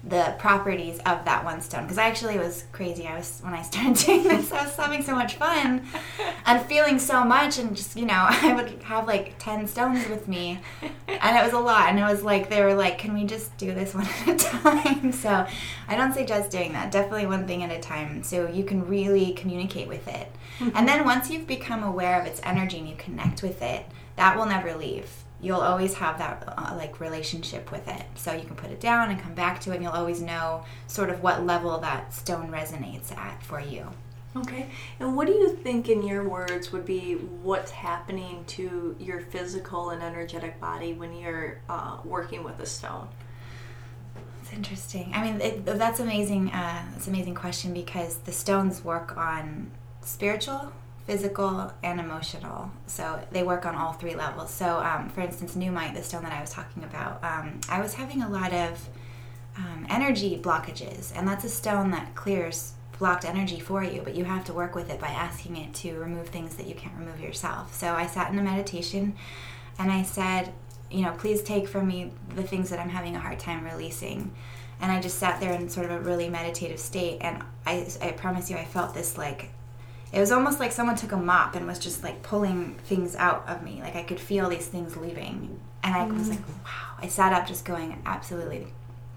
the 0.05 0.35
properties 0.37 0.99
of 1.05 1.23
that 1.23 1.45
one 1.45 1.61
stone 1.61 1.83
because 1.83 1.97
I 1.97 2.07
actually 2.07 2.37
was 2.37 2.65
crazy. 2.73 3.07
I 3.07 3.15
was 3.15 3.39
when 3.41 3.53
I 3.53 3.61
started 3.61 3.95
doing 4.05 4.23
this, 4.23 4.51
I 4.51 4.65
was 4.65 4.75
having 4.75 5.01
so 5.01 5.15
much 5.15 5.35
fun 5.35 5.85
and 6.45 6.61
feeling 6.65 6.99
so 6.99 7.23
much, 7.23 7.57
and 7.57 7.75
just 7.75 7.95
you 7.95 8.05
know, 8.05 8.13
I 8.29 8.53
would 8.53 8.83
have 8.83 9.07
like 9.07 9.35
ten 9.39 9.65
stones 9.67 10.07
with 10.09 10.27
me, 10.27 10.59
and 11.07 11.37
it 11.37 11.43
was 11.43 11.53
a 11.53 11.59
lot. 11.59 11.89
And 11.89 11.99
it 11.99 12.03
was 12.03 12.21
like 12.21 12.49
they 12.49 12.61
were 12.61 12.73
like, 12.73 12.97
"Can 12.97 13.13
we 13.13 13.25
just 13.25 13.55
do 13.57 13.73
this 13.73 13.93
one 13.93 14.05
at 14.05 14.27
a 14.27 14.35
time?" 14.35 15.11
So 15.13 15.45
I 15.87 15.95
don't 15.95 16.13
suggest 16.13 16.51
doing 16.51 16.73
that. 16.73 16.91
Definitely 16.91 17.27
one 17.27 17.47
thing 17.47 17.63
at 17.63 17.71
a 17.71 17.79
time, 17.79 18.23
so 18.23 18.47
you 18.47 18.65
can 18.65 18.85
really 18.87 19.33
communicate 19.33 19.87
with 19.87 20.07
it. 20.07 20.31
Mm-hmm. 20.59 20.75
And 20.75 20.87
then 20.87 21.05
once 21.05 21.29
you've 21.29 21.47
become 21.47 21.81
aware 21.81 22.19
of 22.19 22.27
its 22.27 22.41
energy 22.43 22.79
and 22.79 22.89
you 22.89 22.95
connect 22.97 23.41
with 23.41 23.61
it, 23.61 23.85
that 24.17 24.37
will 24.37 24.45
never 24.45 24.75
leave 24.75 25.22
you'll 25.43 25.59
always 25.61 25.93
have 25.95 26.17
that 26.17 26.43
uh, 26.57 26.73
like 26.77 26.99
relationship 26.99 27.71
with 27.71 27.87
it. 27.87 28.03
So 28.15 28.31
you 28.33 28.45
can 28.45 28.55
put 28.55 28.71
it 28.71 28.79
down 28.79 29.11
and 29.11 29.21
come 29.21 29.33
back 29.33 29.59
to 29.61 29.71
it, 29.71 29.75
and 29.75 29.83
you'll 29.83 29.91
always 29.91 30.21
know 30.21 30.63
sort 30.87 31.09
of 31.09 31.21
what 31.21 31.45
level 31.45 31.77
that 31.79 32.13
stone 32.13 32.49
resonates 32.49 33.15
at 33.15 33.43
for 33.43 33.59
you. 33.59 33.87
Okay. 34.35 34.67
And 34.99 35.15
what 35.15 35.27
do 35.27 35.33
you 35.33 35.55
think, 35.55 35.89
in 35.89 36.01
your 36.01 36.27
words, 36.27 36.71
would 36.71 36.85
be 36.85 37.15
what's 37.15 37.71
happening 37.71 38.43
to 38.47 38.95
your 38.99 39.19
physical 39.19 39.91
and 39.91 40.01
energetic 40.01 40.59
body 40.59 40.93
when 40.93 41.13
you're 41.13 41.59
uh, 41.69 41.97
working 42.03 42.43
with 42.43 42.59
a 42.59 42.65
stone? 42.65 43.07
It's 44.41 44.53
interesting. 44.53 45.11
I 45.13 45.23
mean, 45.23 45.41
it, 45.41 45.65
that's 45.65 45.99
amazing. 45.99 46.49
Uh, 46.49 46.83
that's 46.93 47.07
an 47.07 47.13
amazing 47.13 47.35
question 47.35 47.73
because 47.73 48.17
the 48.17 48.31
stones 48.31 48.83
work 48.83 49.15
on 49.17 49.69
spiritual 50.01 50.71
physical 51.05 51.73
and 51.83 51.99
emotional. 51.99 52.71
So 52.87 53.19
they 53.31 53.43
work 53.43 53.65
on 53.65 53.75
all 53.75 53.93
three 53.93 54.15
levels. 54.15 54.51
So, 54.51 54.77
um, 54.79 55.09
for 55.09 55.21
instance, 55.21 55.55
Nuummite, 55.55 55.93
the 55.93 56.03
stone 56.03 56.23
that 56.23 56.31
I 56.31 56.41
was 56.41 56.49
talking 56.49 56.83
about, 56.83 57.23
um, 57.23 57.59
I 57.69 57.81
was 57.81 57.93
having 57.93 58.21
a 58.21 58.29
lot 58.29 58.53
of 58.53 58.89
um, 59.57 59.85
energy 59.89 60.39
blockages, 60.41 61.11
and 61.15 61.27
that's 61.27 61.43
a 61.43 61.49
stone 61.49 61.91
that 61.91 62.15
clears 62.15 62.73
blocked 62.97 63.25
energy 63.25 63.59
for 63.59 63.83
you, 63.83 64.01
but 64.01 64.15
you 64.15 64.23
have 64.23 64.45
to 64.45 64.53
work 64.53 64.75
with 64.75 64.89
it 64.89 64.99
by 64.99 65.07
asking 65.07 65.57
it 65.57 65.73
to 65.73 65.97
remove 65.97 66.29
things 66.29 66.55
that 66.55 66.67
you 66.67 66.75
can't 66.75 66.97
remove 66.97 67.19
yourself. 67.19 67.73
So 67.73 67.93
I 67.93 68.07
sat 68.07 68.31
in 68.31 68.39
a 68.39 68.43
meditation 68.43 69.15
and 69.77 69.91
I 69.91 70.03
said, 70.03 70.53
you 70.89 71.01
know, 71.01 71.11
please 71.11 71.41
take 71.41 71.67
from 71.67 71.87
me 71.87 72.11
the 72.35 72.43
things 72.43 72.69
that 72.69 72.79
I'm 72.79 72.89
having 72.89 73.15
a 73.15 73.19
hard 73.19 73.39
time 73.39 73.65
releasing. 73.65 74.31
And 74.79 74.91
I 74.91 75.01
just 75.01 75.17
sat 75.17 75.39
there 75.39 75.53
in 75.53 75.69
sort 75.69 75.85
of 75.87 75.91
a 75.91 75.99
really 75.99 76.29
meditative 76.29 76.79
state, 76.79 77.19
and 77.21 77.43
I, 77.65 77.87
I 78.01 78.11
promise 78.11 78.49
you, 78.49 78.57
I 78.57 78.65
felt 78.65 78.93
this 78.93 79.17
like 79.17 79.49
it 80.13 80.19
was 80.19 80.31
almost 80.31 80.59
like 80.59 80.71
someone 80.71 80.95
took 80.95 81.11
a 81.11 81.17
mop 81.17 81.55
and 81.55 81.65
was 81.65 81.79
just 81.79 82.03
like 82.03 82.21
pulling 82.21 82.75
things 82.85 83.15
out 83.15 83.43
of 83.47 83.63
me. 83.63 83.81
Like 83.81 83.95
I 83.95 84.03
could 84.03 84.19
feel 84.19 84.47
these 84.47 84.67
things 84.67 84.95
leaving. 84.95 85.59
And 85.81 85.95
I 85.95 86.05
was 86.05 86.29
like, 86.29 86.39
mm. 86.39 86.63
wow. 86.63 86.97
I 86.99 87.07
sat 87.07 87.33
up 87.33 87.47
just 87.47 87.65
going 87.65 87.99
absolutely 88.05 88.67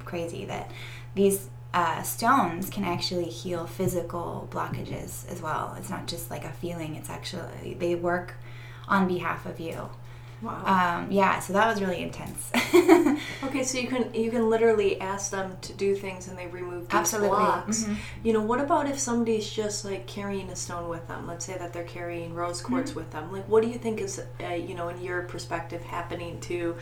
crazy 0.07 0.47
that 0.47 0.71
these 1.15 1.51
uh, 1.75 2.03
stones 2.03 2.71
can 2.71 2.83
actually 2.85 3.27
heal 3.27 3.67
physical 3.67 4.49
blockages 4.51 5.31
as 5.31 5.43
well. 5.43 5.77
It's 5.79 5.91
not 5.91 6.07
just 6.07 6.31
like 6.31 6.45
a 6.45 6.53
feeling, 6.53 6.95
it's 6.97 7.11
actually, 7.11 7.77
they 7.79 7.95
work 7.95 8.35
on 8.89 9.07
behalf 9.07 9.45
of 9.45 9.61
you. 9.61 9.91
Wow. 10.43 11.01
Um, 11.05 11.11
yeah, 11.11 11.39
so 11.41 11.55
that 11.55 11.67
was 11.67 11.81
really 11.81 12.03
intense. 12.03 12.51
okay, 13.45 13.65
so 13.65 13.79
you 13.79 13.89
can 13.89 14.13
you 14.13 14.31
can 14.31 14.51
literally 14.51 15.01
ask 15.01 15.31
them 15.31 15.57
to 15.63 15.73
do 15.73 15.95
things 15.95 16.29
and 16.29 16.37
they 16.37 16.47
remove 16.47 16.89
these 16.89 16.95
Absolutely. 16.95 17.31
blocks. 17.31 17.85
Mm-hmm. 17.85 17.95
You 18.23 18.33
know, 18.35 18.43
what 18.43 18.61
about 18.61 18.87
if 18.87 18.99
somebody's 18.99 19.49
just 19.49 19.85
like 19.85 20.07
carrying 20.07 20.51
a 20.51 20.57
stone 20.57 20.91
with 20.91 21.09
them? 21.09 21.27
Let's 21.27 21.47
say 21.47 21.57
that 21.57 21.73
they're 21.73 21.85
carrying 21.85 22.35
rose 22.35 22.61
quartz 22.61 22.91
mm-hmm. 22.91 23.01
with 23.01 23.11
them. 23.13 23.33
Like, 23.33 23.49
what 23.49 23.63
do 23.63 23.69
you 23.71 23.79
think 23.79 24.01
is, 24.01 24.23
uh, 24.45 24.49
you 24.53 24.75
know, 24.75 24.89
in 24.89 25.01
your 25.01 25.23
perspective, 25.23 25.83
happening 25.83 26.39
to, 26.41 26.77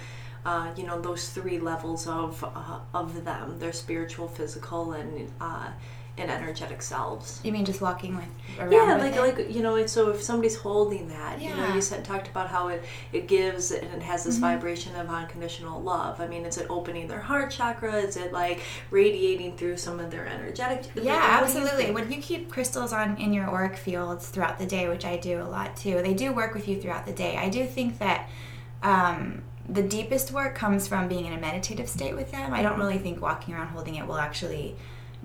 uh, 0.44 0.72
you 0.76 0.84
know, 0.84 1.00
those 1.00 1.28
three 1.28 1.60
levels 1.60 2.08
of 2.08 2.42
uh, 2.42 2.80
of 2.92 3.24
them, 3.24 3.60
their 3.60 3.72
spiritual, 3.72 4.26
physical, 4.26 4.92
and 4.94 5.30
uh, 5.40 5.70
and 6.16 6.30
energetic 6.30 6.80
selves. 6.80 7.40
You 7.42 7.50
mean 7.50 7.64
just 7.64 7.80
walking 7.80 8.14
with 8.14 8.24
yeah, 8.70 8.96
like 8.96 9.14
it? 9.14 9.20
like 9.20 9.50
you 9.50 9.62
know, 9.62 9.84
so 9.86 10.10
if 10.10 10.22
somebody's 10.22 10.56
holding 10.56 11.08
that, 11.08 11.40
yeah. 11.40 11.48
you 11.48 11.56
know, 11.56 11.74
you 11.74 11.80
said 11.80 12.04
talked 12.04 12.28
about 12.28 12.48
how 12.48 12.68
it 12.68 12.84
it 13.12 13.26
gives 13.26 13.72
and 13.72 13.84
it 13.92 14.02
has 14.02 14.24
this 14.24 14.36
mm-hmm. 14.36 14.44
vibration 14.44 14.94
of 14.94 15.08
unconditional 15.08 15.82
love. 15.82 16.20
I 16.20 16.28
mean, 16.28 16.44
is 16.44 16.56
it 16.56 16.66
opening 16.70 17.08
their 17.08 17.20
heart 17.20 17.50
chakra? 17.50 17.96
Is 17.96 18.16
it 18.16 18.32
like 18.32 18.60
radiating 18.90 19.56
through 19.56 19.76
some 19.76 19.98
of 19.98 20.10
their 20.12 20.26
energetic? 20.26 20.84
Yeah, 20.94 21.14
like, 21.14 21.42
absolutely. 21.42 21.88
You 21.88 21.94
when 21.94 22.12
you 22.12 22.20
keep 22.20 22.50
crystals 22.50 22.92
on 22.92 23.16
in 23.16 23.32
your 23.32 23.48
auric 23.48 23.76
fields 23.76 24.28
throughout 24.28 24.58
the 24.58 24.66
day, 24.66 24.88
which 24.88 25.04
I 25.04 25.16
do 25.16 25.42
a 25.42 25.48
lot 25.48 25.76
too, 25.76 26.00
they 26.00 26.14
do 26.14 26.32
work 26.32 26.54
with 26.54 26.68
you 26.68 26.80
throughout 26.80 27.06
the 27.06 27.12
day. 27.12 27.36
I 27.36 27.48
do 27.48 27.66
think 27.66 27.98
that. 27.98 28.28
Um, 28.82 29.42
the 29.66 29.82
deepest 29.82 30.30
work 30.30 30.54
comes 30.54 30.86
from 30.86 31.08
being 31.08 31.24
in 31.24 31.32
a 31.32 31.38
meditative 31.38 31.88
state 31.88 32.14
with 32.14 32.30
them. 32.30 32.52
I 32.52 32.60
don't 32.60 32.78
really 32.78 32.98
think 32.98 33.22
walking 33.22 33.54
around 33.54 33.68
holding 33.68 33.94
it 33.94 34.06
will 34.06 34.18
actually 34.18 34.76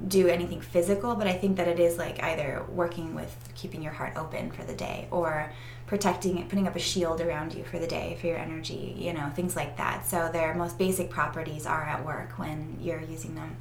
do 0.08 0.28
anything 0.28 0.62
physical, 0.62 1.16
but 1.16 1.28
I 1.28 1.34
think 1.34 1.58
that 1.58 1.68
it 1.68 1.80
is 1.80 1.98
like 1.98 2.22
either 2.24 2.64
working 2.70 3.16
with 3.16 3.36
keeping 3.56 3.82
your 3.82 3.94
heart 3.94 4.14
open 4.16 4.52
for 4.52 4.64
the 4.64 4.74
day 4.74 5.08
or 5.12 5.52
protecting 5.88 6.38
it, 6.38 6.50
putting 6.50 6.68
up 6.68 6.76
a 6.76 6.80
shield 6.80 7.20
around 7.20 7.54
you 7.54 7.64
for 7.64 7.80
the 7.80 7.88
day 7.88 8.18
for 8.22 8.28
your 8.28 8.38
energy, 8.38 8.96
you 8.98 9.12
know, 9.12 9.30
things 9.36 9.56
like 9.56 9.78
that. 9.78 10.06
So 10.06 10.30
their 10.32 10.54
most 10.54 10.78
basic 10.78 11.10
properties 11.10 11.66
are 11.66 11.84
at 11.84 12.06
work 12.06 12.38
when 12.38 12.78
you're 12.80 13.02
using 13.02 13.36
them. 13.36 13.56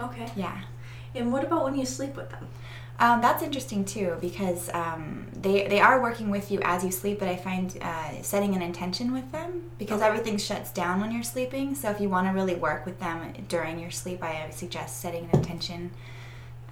Okay. 0.00 0.30
Yeah. 0.36 0.60
And 1.14 1.32
what 1.32 1.44
about 1.44 1.64
when 1.64 1.76
you 1.76 1.86
sleep 1.86 2.16
with 2.16 2.30
them? 2.30 2.48
Um, 3.00 3.22
that's 3.22 3.42
interesting 3.42 3.86
too 3.86 4.18
because 4.20 4.68
um, 4.74 5.26
they 5.32 5.66
they 5.68 5.80
are 5.80 6.02
working 6.02 6.28
with 6.28 6.50
you 6.50 6.60
as 6.62 6.84
you 6.84 6.90
sleep, 6.90 7.18
but 7.18 7.28
I 7.28 7.36
find 7.36 7.76
uh, 7.80 8.20
setting 8.20 8.54
an 8.54 8.60
intention 8.60 9.12
with 9.12 9.32
them 9.32 9.70
because 9.78 10.02
okay. 10.02 10.08
everything 10.08 10.36
shuts 10.36 10.70
down 10.70 11.00
when 11.00 11.10
you're 11.10 11.22
sleeping. 11.22 11.74
So 11.74 11.90
if 11.90 11.98
you 11.98 12.10
want 12.10 12.26
to 12.28 12.32
really 12.34 12.54
work 12.54 12.84
with 12.84 13.00
them 13.00 13.32
during 13.48 13.80
your 13.80 13.90
sleep, 13.90 14.22
I 14.22 14.50
suggest 14.50 15.00
setting 15.00 15.24
an 15.32 15.38
intention, 15.38 15.92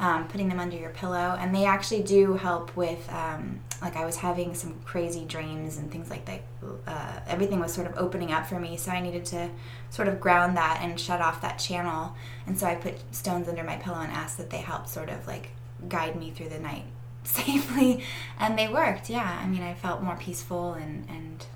um, 0.00 0.28
putting 0.28 0.48
them 0.48 0.60
under 0.60 0.76
your 0.76 0.90
pillow, 0.90 1.36
and 1.38 1.54
they 1.54 1.64
actually 1.64 2.02
do 2.02 2.34
help 2.34 2.76
with. 2.76 3.10
Um, 3.12 3.60
like 3.80 3.96
I 3.96 4.04
was 4.04 4.16
having 4.16 4.54
some 4.54 4.74
crazy 4.84 5.24
dreams 5.24 5.76
and 5.76 5.88
things 5.88 6.10
like 6.10 6.24
that. 6.24 6.42
Uh, 6.84 7.20
everything 7.28 7.60
was 7.60 7.72
sort 7.72 7.86
of 7.86 7.96
opening 7.96 8.32
up 8.32 8.46
for 8.46 8.58
me, 8.58 8.76
so 8.76 8.90
I 8.90 9.00
needed 9.00 9.24
to 9.26 9.48
sort 9.90 10.08
of 10.08 10.20
ground 10.20 10.56
that 10.56 10.80
and 10.82 10.98
shut 10.98 11.20
off 11.20 11.40
that 11.42 11.60
channel. 11.60 12.16
And 12.46 12.58
so 12.58 12.66
I 12.66 12.74
put 12.74 12.94
stones 13.14 13.48
under 13.48 13.62
my 13.62 13.76
pillow 13.76 14.00
and 14.00 14.10
asked 14.12 14.36
that 14.38 14.50
they 14.50 14.58
help 14.58 14.88
sort 14.88 15.10
of 15.10 15.26
like 15.28 15.50
guide 15.88 16.16
me 16.16 16.30
through 16.30 16.48
the 16.48 16.58
night 16.58 16.84
safely 17.24 18.02
and 18.38 18.58
they 18.58 18.68
worked 18.68 19.10
yeah 19.10 19.38
i 19.42 19.46
mean 19.46 19.62
i 19.62 19.74
felt 19.74 20.02
more 20.02 20.16
peaceful 20.16 20.72
and 20.74 21.06
and 21.08 21.46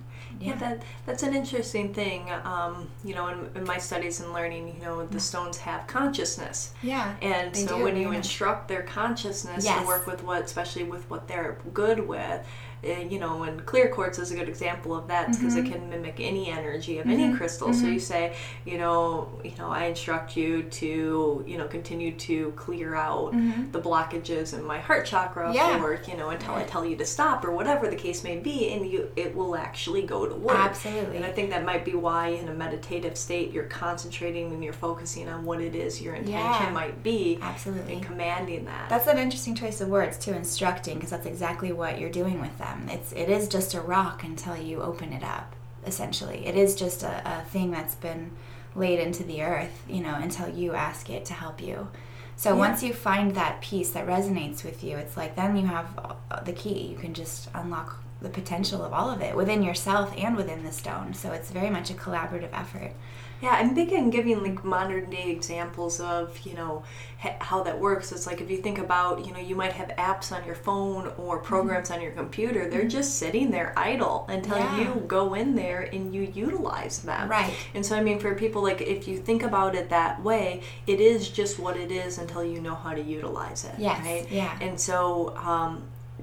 yeah, 0.48 0.56
that 0.56 0.82
that's 1.06 1.22
an 1.22 1.34
interesting 1.34 1.92
thing 1.92 2.30
um, 2.44 2.88
you 3.04 3.14
know 3.14 3.28
in, 3.28 3.50
in, 3.54 3.64
my 3.64 3.78
studies 3.78 4.20
and 4.20 4.32
learning 4.32 4.74
you 4.76 4.84
know 4.84 5.06
the 5.06 5.20
stones 5.20 5.58
have 5.58 5.86
consciousness. 5.86 6.74
Yeah 6.82 7.14
and 7.22 7.56
so 7.56 7.78
do, 7.78 7.84
when 7.84 7.96
you 7.96 8.12
instruct 8.12 8.68
their 8.68 8.82
consciousness 8.82 9.64
yes. 9.64 9.80
to 9.80 9.86
work 9.86 10.06
with 10.06 10.22
what 10.22 10.42
especially 10.42 10.84
with 10.84 11.08
what 11.10 11.28
they're 11.28 11.58
good 11.72 12.06
with 12.06 12.46
Eh, 12.84 13.06
you 13.08 13.20
know, 13.20 13.44
and 13.44 13.64
clear 13.64 13.88
quartz 13.88 14.18
is 14.18 14.32
a 14.32 14.34
good 14.34 14.48
example 14.48 14.92
of 14.96 15.06
that 15.06 15.28
because 15.28 15.54
mm-hmm. 15.54 15.66
it 15.66 15.72
can 15.72 15.88
mimic 15.88 16.16
any 16.18 16.50
energy 16.50 16.98
of 16.98 17.06
mm-hmm. 17.06 17.20
any 17.20 17.36
crystal. 17.36 17.68
Mm-hmm. 17.68 17.80
So 17.80 17.86
you 17.86 18.00
say, 18.00 18.34
you 18.64 18.76
know, 18.76 19.28
you 19.44 19.52
know, 19.56 19.68
I 19.70 19.84
instruct 19.84 20.36
you 20.36 20.64
to, 20.64 21.44
you 21.46 21.58
know, 21.58 21.68
continue 21.68 22.10
to 22.16 22.50
clear 22.56 22.96
out 22.96 23.34
mm-hmm. 23.34 23.70
the 23.70 23.80
blockages 23.80 24.52
in 24.52 24.64
my 24.64 24.80
heart 24.80 25.06
chakra 25.06 25.54
yeah. 25.54 25.78
for, 25.78 26.02
you 26.10 26.16
know, 26.16 26.30
until 26.30 26.54
I 26.54 26.64
tell 26.64 26.84
you 26.84 26.96
to 26.96 27.06
stop 27.06 27.44
or 27.44 27.52
whatever 27.52 27.86
the 27.86 27.94
case 27.94 28.24
may 28.24 28.38
be, 28.38 28.72
and 28.72 28.90
you 28.90 29.12
it 29.14 29.32
will 29.36 29.54
actually 29.54 30.02
go 30.02 30.26
to 30.26 30.34
work. 30.34 30.56
Absolutely. 30.56 31.16
And 31.16 31.24
I 31.24 31.30
think 31.30 31.50
that 31.50 31.64
might 31.64 31.84
be 31.84 31.94
why 31.94 32.28
in 32.28 32.48
a 32.48 32.54
meditative 32.54 33.16
state 33.16 33.52
you're 33.52 33.64
concentrating 33.64 34.50
and 34.50 34.64
you're 34.64 34.72
focusing 34.72 35.28
on 35.28 35.44
what 35.44 35.60
it 35.60 35.76
is 35.76 36.02
your 36.02 36.14
intention 36.14 36.66
yeah. 36.66 36.70
might 36.72 37.00
be. 37.04 37.38
Absolutely. 37.40 37.92
And 37.92 38.02
commanding 38.02 38.64
that. 38.64 38.88
That's 38.88 39.06
an 39.06 39.18
interesting 39.18 39.54
choice 39.54 39.80
of 39.80 39.86
words 39.86 40.18
too, 40.18 40.32
instructing, 40.32 40.94
because 40.96 41.10
that's 41.10 41.26
exactly 41.26 41.70
what 41.70 42.00
you're 42.00 42.10
doing 42.10 42.40
with 42.40 42.58
that 42.58 42.71
them. 42.72 42.88
It's 42.88 43.12
it 43.12 43.28
is 43.28 43.48
just 43.48 43.74
a 43.74 43.80
rock 43.80 44.24
until 44.24 44.56
you 44.56 44.82
open 44.82 45.12
it 45.12 45.22
up. 45.22 45.54
Essentially, 45.86 46.46
it 46.46 46.56
is 46.56 46.74
just 46.74 47.02
a, 47.02 47.22
a 47.24 47.44
thing 47.44 47.70
that's 47.70 47.94
been 47.94 48.30
laid 48.74 48.98
into 48.98 49.24
the 49.24 49.42
earth. 49.42 49.84
You 49.88 50.02
know, 50.02 50.14
until 50.14 50.48
you 50.48 50.74
ask 50.74 51.10
it 51.10 51.24
to 51.26 51.34
help 51.34 51.62
you. 51.62 51.88
So 52.36 52.50
yeah. 52.50 52.58
once 52.58 52.82
you 52.82 52.92
find 52.92 53.34
that 53.34 53.60
piece 53.60 53.90
that 53.90 54.06
resonates 54.06 54.64
with 54.64 54.82
you, 54.82 54.96
it's 54.96 55.16
like 55.16 55.36
then 55.36 55.56
you 55.56 55.66
have 55.66 56.16
the 56.44 56.52
key. 56.52 56.88
You 56.88 56.96
can 56.96 57.14
just 57.14 57.48
unlock 57.54 58.02
the 58.20 58.28
potential 58.28 58.82
of 58.82 58.92
all 58.92 59.10
of 59.10 59.20
it 59.20 59.36
within 59.36 59.62
yourself 59.62 60.14
and 60.16 60.36
within 60.36 60.64
the 60.64 60.72
stone. 60.72 61.12
So 61.14 61.32
it's 61.32 61.50
very 61.50 61.70
much 61.70 61.90
a 61.90 61.94
collaborative 61.94 62.50
effort. 62.52 62.92
Yeah, 63.42 63.50
I'm 63.50 63.74
big 63.74 63.92
in 63.92 64.10
giving 64.10 64.42
like 64.42 64.64
modern 64.64 65.10
day 65.10 65.30
examples 65.30 65.98
of 65.98 66.38
you 66.46 66.54
know 66.54 66.84
how 67.18 67.62
that 67.64 67.78
works. 67.78 68.12
It's 68.12 68.26
like 68.26 68.40
if 68.40 68.50
you 68.50 68.58
think 68.58 68.78
about 68.78 69.26
you 69.26 69.32
know 69.32 69.40
you 69.40 69.56
might 69.56 69.72
have 69.72 69.88
apps 69.98 70.30
on 70.30 70.44
your 70.46 70.54
phone 70.54 71.08
or 71.18 71.38
mm-hmm. 71.38 71.46
programs 71.46 71.88
mm-hmm. 71.88 71.98
on 71.98 72.02
your 72.02 72.12
computer. 72.12 72.70
They're 72.70 72.80
mm-hmm. 72.80 72.88
just 72.88 73.18
sitting 73.18 73.50
there 73.50 73.72
idle 73.76 74.26
until 74.28 74.58
yeah. 74.58 74.78
you 74.78 75.04
go 75.08 75.34
in 75.34 75.56
there 75.56 75.82
and 75.92 76.14
you 76.14 76.22
utilize 76.34 77.00
them. 77.00 77.28
Right. 77.28 77.52
And 77.74 77.84
so 77.84 77.96
I 77.96 78.02
mean, 78.02 78.20
for 78.20 78.34
people 78.34 78.62
like 78.62 78.80
if 78.80 79.08
you 79.08 79.18
think 79.18 79.42
about 79.42 79.74
it 79.74 79.90
that 79.90 80.22
way, 80.22 80.62
it 80.86 81.00
is 81.00 81.28
just 81.28 81.58
what 81.58 81.76
it 81.76 81.90
is 81.90 82.18
until 82.18 82.44
you 82.44 82.60
know 82.60 82.76
how 82.76 82.94
to 82.94 83.02
utilize 83.02 83.64
it. 83.64 83.74
Yes. 83.76 84.04
Right. 84.04 84.30
Yeah. 84.30 84.56
And 84.60 84.78
so 84.78 85.36
um, 85.36 85.82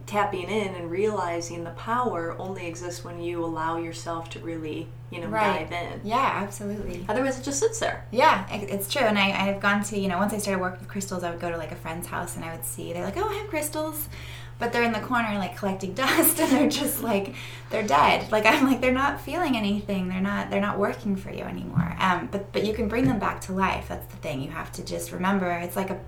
tapping 0.09 0.49
in 0.49 0.73
and 0.73 0.89
realizing 0.89 1.63
the 1.63 1.69
power 1.71 2.35
only 2.39 2.65
exists 2.65 3.03
when 3.03 3.21
you 3.21 3.45
allow 3.45 3.77
yourself 3.77 4.27
to 4.27 4.39
really 4.39 4.87
you 5.11 5.21
know 5.21 5.27
right. 5.27 5.69
dive 5.69 5.71
in. 5.71 6.01
Yeah 6.03 6.31
absolutely. 6.43 7.05
Otherwise 7.07 7.39
it 7.39 7.43
just 7.43 7.59
sits 7.59 7.79
there. 7.79 8.05
Yeah 8.11 8.47
it's 8.51 8.91
true. 8.91 9.03
And 9.03 9.19
I, 9.19 9.47
i've 9.47 9.61
gone 9.61 9.83
to 9.83 9.99
you 9.99 10.07
know 10.07 10.17
once 10.17 10.33
i 10.33 10.39
started 10.39 10.59
working 10.59 10.79
with 10.79 10.89
crystals 10.89 11.23
i 11.23 11.29
would 11.29 11.39
go 11.39 11.51
to 11.51 11.57
like 11.57 11.71
a 11.71 11.75
friend's 11.75 12.07
house 12.07 12.35
and 12.35 12.43
i 12.43 12.51
would 12.51 12.65
see 12.65 12.91
they're 12.91 13.05
like 13.05 13.17
oh 13.17 13.29
i 13.29 13.35
have 13.35 13.49
crystals. 13.49 14.09
But 14.57 14.73
they're 14.73 14.83
in 14.83 14.91
the 14.91 14.99
corner 14.99 15.37
like 15.37 15.55
collecting 15.55 15.93
dust 16.03 16.39
and 16.39 16.51
they're 16.51 16.69
just 16.69 17.03
like 17.03 17.35
they're 17.69 17.85
dead. 17.85 18.31
Like 18.31 18.47
i'm 18.47 18.65
like 18.65 18.81
they're 18.81 18.91
not 18.91 19.21
feeling 19.21 19.55
anything. 19.55 20.09
They're 20.09 20.21
not 20.21 20.49
they're 20.49 20.59
not 20.59 20.79
working 20.79 21.15
for 21.15 21.31
you 21.31 21.43
anymore. 21.43 21.95
Um, 21.99 22.29
but 22.31 22.51
but 22.51 22.65
you 22.65 22.73
can 22.73 22.87
bring 22.87 23.05
them 23.05 23.19
back 23.19 23.41
to 23.41 23.53
life. 23.53 23.85
That's 23.89 24.07
the 24.07 24.17
thing. 24.17 24.41
You 24.41 24.49
have 24.49 24.71
to 24.73 24.83
just 24.83 25.11
remember 25.11 25.51
it's 25.51 25.75
like 25.75 25.91
a 25.91 25.99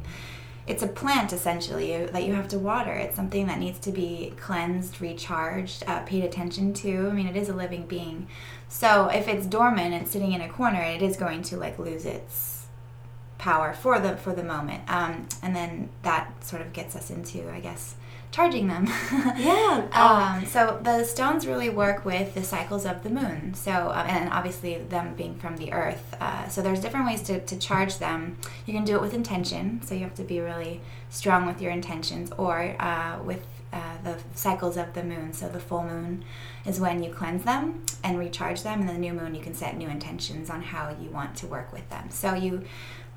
it's 0.71 0.83
a 0.83 0.87
plant 0.87 1.33
essentially 1.33 2.05
that 2.05 2.23
you 2.23 2.33
have 2.33 2.47
to 2.47 2.57
water. 2.57 2.93
It's 2.93 3.17
something 3.17 3.45
that 3.47 3.59
needs 3.59 3.77
to 3.79 3.91
be 3.91 4.33
cleansed, 4.39 5.01
recharged, 5.01 5.83
uh, 5.85 5.99
paid 6.03 6.23
attention 6.23 6.73
to. 6.75 7.09
I 7.09 7.11
mean, 7.11 7.27
it 7.27 7.35
is 7.35 7.49
a 7.49 7.53
living 7.53 7.85
being. 7.87 8.29
So 8.69 9.09
if 9.09 9.27
it's 9.27 9.45
dormant 9.45 9.93
and 9.93 10.07
sitting 10.07 10.31
in 10.31 10.39
a 10.39 10.47
corner, 10.47 10.81
it 10.81 11.01
is 11.01 11.17
going 11.17 11.41
to 11.43 11.57
like 11.57 11.77
lose 11.77 12.05
its 12.05 12.50
power 13.41 13.73
for 13.73 13.99
the 13.99 14.15
for 14.15 14.33
the 14.33 14.43
moment. 14.43 14.83
Um, 14.87 15.27
and 15.41 15.55
then 15.55 15.89
that 16.03 16.31
sort 16.45 16.61
of 16.61 16.71
gets 16.73 16.95
us 16.95 17.09
into, 17.09 17.49
I 17.51 17.59
guess, 17.59 17.95
charging 18.31 18.67
them. 18.67 18.85
yeah. 19.35 19.87
um, 19.93 20.45
so 20.45 20.79
the 20.83 21.03
stones 21.03 21.47
really 21.47 21.69
work 21.69 22.05
with 22.05 22.35
the 22.35 22.43
cycles 22.43 22.85
of 22.85 23.01
the 23.01 23.09
moon. 23.09 23.55
So 23.55 23.71
uh, 23.71 24.05
and 24.07 24.29
obviously 24.31 24.77
them 24.77 25.15
being 25.15 25.35
from 25.35 25.57
the 25.57 25.73
earth. 25.73 26.15
Uh, 26.21 26.47
so 26.49 26.61
there's 26.61 26.79
different 26.79 27.07
ways 27.07 27.23
to, 27.23 27.43
to 27.43 27.57
charge 27.57 27.97
them. 27.97 28.37
You 28.67 28.73
can 28.73 28.85
do 28.85 28.95
it 28.95 29.01
with 29.01 29.15
intention. 29.15 29.81
So 29.81 29.95
you 29.95 30.01
have 30.01 30.15
to 30.15 30.23
be 30.23 30.39
really 30.39 30.79
strong 31.09 31.47
with 31.47 31.61
your 31.61 31.71
intentions, 31.71 32.31
or 32.37 32.75
uh, 32.79 33.19
with 33.23 33.45
uh, 33.73 33.97
the 34.03 34.17
cycles 34.35 34.77
of 34.77 34.93
the 34.93 35.03
moon. 35.03 35.33
So 35.33 35.49
the 35.49 35.59
full 35.59 35.83
moon 35.83 36.23
is 36.65 36.79
when 36.79 37.01
you 37.01 37.11
cleanse 37.11 37.43
them 37.43 37.83
and 38.03 38.19
recharge 38.19 38.61
them, 38.63 38.81
and 38.81 38.89
the 38.89 38.97
new 38.97 39.13
moon 39.13 39.33
you 39.33 39.41
can 39.41 39.55
set 39.55 39.75
new 39.75 39.89
intentions 39.89 40.49
on 40.49 40.61
how 40.61 40.95
you 41.01 41.09
want 41.09 41.35
to 41.37 41.47
work 41.47 41.73
with 41.73 41.89
them. 41.89 42.11
So 42.11 42.33
you 42.33 42.63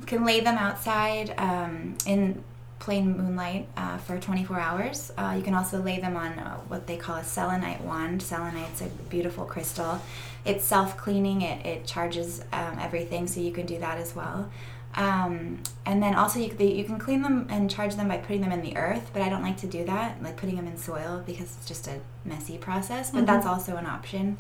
can 0.07 0.25
lay 0.25 0.41
them 0.41 0.59
outside 0.59 1.35
um, 1.39 1.97
in 2.07 2.43
plain 2.79 3.17
moonlight 3.17 3.67
uh, 3.77 3.97
for 3.99 4.19
24 4.19 4.61
hours. 4.61 5.13
Uh, 5.17 5.35
you 5.37 5.43
can 5.43 5.55
also 5.55 5.81
lay 5.81 5.99
them 5.99 6.17
on 6.17 6.33
uh, 6.39 6.57
what 6.69 6.87
they 6.87 6.97
call 6.97 7.17
a 7.17 7.25
selenite 7.25 7.81
wand. 7.81 8.23
Selenite's 8.23 8.83
a 8.83 8.87
beautiful 9.09 9.45
crystal. 9.45 10.01
It's 10.45 10.65
self 10.65 10.97
cleaning, 10.99 11.41
it, 11.41 11.65
it 11.65 11.87
charges 11.87 12.43
um, 12.53 12.79
everything, 12.79 13.27
so 13.27 13.41
you 13.41 13.53
can 13.53 13.65
do 13.65 13.79
that 13.79 13.97
as 13.97 14.15
well. 14.15 14.51
Um, 14.97 15.61
and 15.87 16.03
then 16.03 16.15
also 16.15 16.39
you, 16.39 16.51
they, 16.51 16.73
you 16.73 16.85
can 16.85 16.99
clean 16.99 17.23
them 17.23 17.47
and 17.51 17.71
charge 17.71 17.97
them 17.97 18.07
by 18.07 18.19
putting 18.19 18.43
them 18.43 18.53
in 18.53 18.61
the 18.61 18.77
earth, 18.77 19.11
but 19.13 19.23
I 19.23 19.29
don't 19.29 19.43
like 19.43 19.57
to 19.59 19.67
do 19.67 19.85
that, 19.87 20.23
like 20.23 20.37
putting 20.37 20.57
them 20.57 20.67
in 20.67 20.77
soil 20.77 21.23
because 21.27 21.57
it's 21.57 21.67
just 21.67 21.89
a 21.89 22.01
messy 22.25 22.59
process. 22.59 23.11
But 23.11 23.19
mm-hmm. 23.19 23.27
that's 23.27 23.47
also 23.47 23.77
an 23.77 23.87
option, 23.87 24.39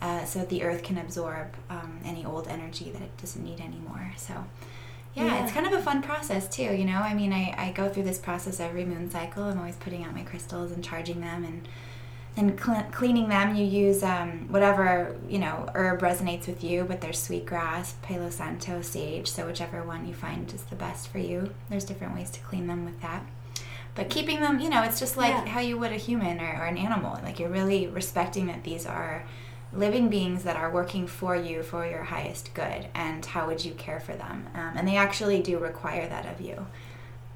uh, 0.00 0.24
so 0.24 0.44
the 0.44 0.62
earth 0.62 0.82
can 0.82 0.98
absorb 0.98 1.48
um, 1.68 1.98
any 2.04 2.24
old 2.24 2.48
energy 2.48 2.90
that 2.92 3.02
it 3.02 3.16
doesn't 3.18 3.44
need 3.44 3.60
anymore. 3.60 4.12
So 4.16 4.44
yeah, 5.14 5.24
yeah, 5.24 5.42
it's 5.42 5.52
kind 5.52 5.66
of 5.66 5.72
a 5.72 5.82
fun 5.82 6.02
process 6.02 6.48
too. 6.48 6.62
You 6.62 6.84
know, 6.84 6.98
I 6.98 7.14
mean, 7.14 7.32
I, 7.32 7.54
I 7.56 7.72
go 7.72 7.88
through 7.88 8.04
this 8.04 8.18
process 8.18 8.60
every 8.60 8.84
moon 8.84 9.10
cycle. 9.10 9.44
I'm 9.44 9.58
always 9.58 9.76
putting 9.76 10.04
out 10.04 10.14
my 10.14 10.22
crystals 10.22 10.72
and 10.72 10.82
charging 10.82 11.20
them 11.20 11.44
and 11.44 11.68
and 12.36 12.58
cl- 12.58 12.86
cleaning 12.92 13.28
them, 13.28 13.54
you 13.54 13.64
use 13.64 14.02
um, 14.02 14.48
whatever 14.48 15.16
you 15.28 15.38
know 15.38 15.68
herb 15.74 16.00
resonates 16.00 16.46
with 16.46 16.64
you. 16.64 16.84
But 16.84 17.00
there's 17.00 17.18
sweetgrass, 17.18 17.94
Palo 18.02 18.30
Santo, 18.30 18.80
sage. 18.80 19.28
So 19.28 19.46
whichever 19.46 19.82
one 19.82 20.06
you 20.06 20.14
find 20.14 20.52
is 20.52 20.62
the 20.64 20.76
best 20.76 21.08
for 21.08 21.18
you. 21.18 21.52
There's 21.68 21.84
different 21.84 22.14
ways 22.14 22.30
to 22.30 22.40
clean 22.40 22.66
them 22.66 22.84
with 22.84 23.00
that. 23.02 23.24
But 23.94 24.08
keeping 24.08 24.40
them, 24.40 24.60
you 24.60 24.70
know, 24.70 24.82
it's 24.82 24.98
just 24.98 25.18
like 25.18 25.32
yeah. 25.32 25.46
how 25.46 25.60
you 25.60 25.76
would 25.76 25.92
a 25.92 25.96
human 25.96 26.40
or, 26.40 26.62
or 26.62 26.64
an 26.64 26.78
animal. 26.78 27.20
Like 27.22 27.38
you're 27.38 27.50
really 27.50 27.86
respecting 27.86 28.46
that 28.46 28.64
these 28.64 28.86
are 28.86 29.24
living 29.74 30.08
beings 30.08 30.44
that 30.44 30.56
are 30.56 30.70
working 30.70 31.06
for 31.06 31.34
you 31.34 31.62
for 31.62 31.86
your 31.86 32.04
highest 32.04 32.52
good. 32.54 32.86
And 32.94 33.24
how 33.24 33.46
would 33.46 33.64
you 33.64 33.72
care 33.72 34.00
for 34.00 34.12
them? 34.12 34.46
Um, 34.54 34.72
and 34.76 34.86
they 34.86 34.96
actually 34.96 35.42
do 35.42 35.58
require 35.58 36.08
that 36.08 36.26
of 36.26 36.40
you 36.40 36.66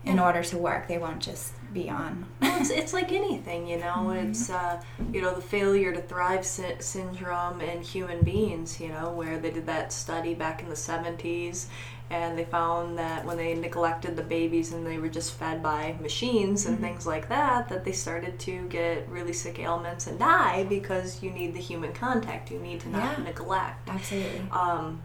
in 0.04 0.20
order 0.20 0.42
to 0.42 0.56
work. 0.56 0.86
They 0.86 0.98
won't 0.98 1.20
just 1.20 1.52
be 1.72 1.90
on. 1.90 2.26
well, 2.40 2.60
it's, 2.60 2.70
it's 2.70 2.92
like 2.92 3.10
anything, 3.12 3.66
you 3.66 3.76
know. 3.76 4.06
Mm-hmm. 4.06 4.30
It's 4.30 4.48
uh, 4.48 4.80
you 5.12 5.20
know 5.20 5.34
the 5.34 5.42
failure 5.42 5.92
to 5.92 6.00
thrive 6.00 6.46
sy- 6.46 6.78
syndrome 6.78 7.60
in 7.60 7.82
human 7.82 8.22
beings. 8.22 8.80
You 8.80 8.88
know 8.88 9.10
where 9.10 9.38
they 9.38 9.50
did 9.50 9.66
that 9.66 9.92
study 9.92 10.34
back 10.34 10.62
in 10.62 10.68
the 10.68 10.76
seventies, 10.76 11.68
and 12.10 12.38
they 12.38 12.44
found 12.44 12.98
that 12.98 13.24
when 13.24 13.36
they 13.36 13.54
neglected 13.54 14.16
the 14.16 14.22
babies 14.22 14.72
and 14.72 14.86
they 14.86 14.98
were 14.98 15.08
just 15.08 15.32
fed 15.32 15.62
by 15.62 15.96
machines 16.00 16.66
and 16.66 16.76
mm-hmm. 16.76 16.84
things 16.84 17.06
like 17.06 17.28
that, 17.28 17.68
that 17.68 17.84
they 17.84 17.92
started 17.92 18.38
to 18.40 18.66
get 18.68 19.08
really 19.08 19.32
sick 19.32 19.58
ailments 19.58 20.06
and 20.06 20.18
die 20.18 20.64
because 20.64 21.22
you 21.22 21.30
need 21.30 21.52
the 21.52 21.60
human 21.60 21.92
contact. 21.92 22.50
You 22.50 22.60
need 22.60 22.80
to 22.80 22.88
not 22.88 23.18
yeah, 23.18 23.24
neglect. 23.24 23.88
Absolutely. 23.88 24.48
Um, 24.52 25.02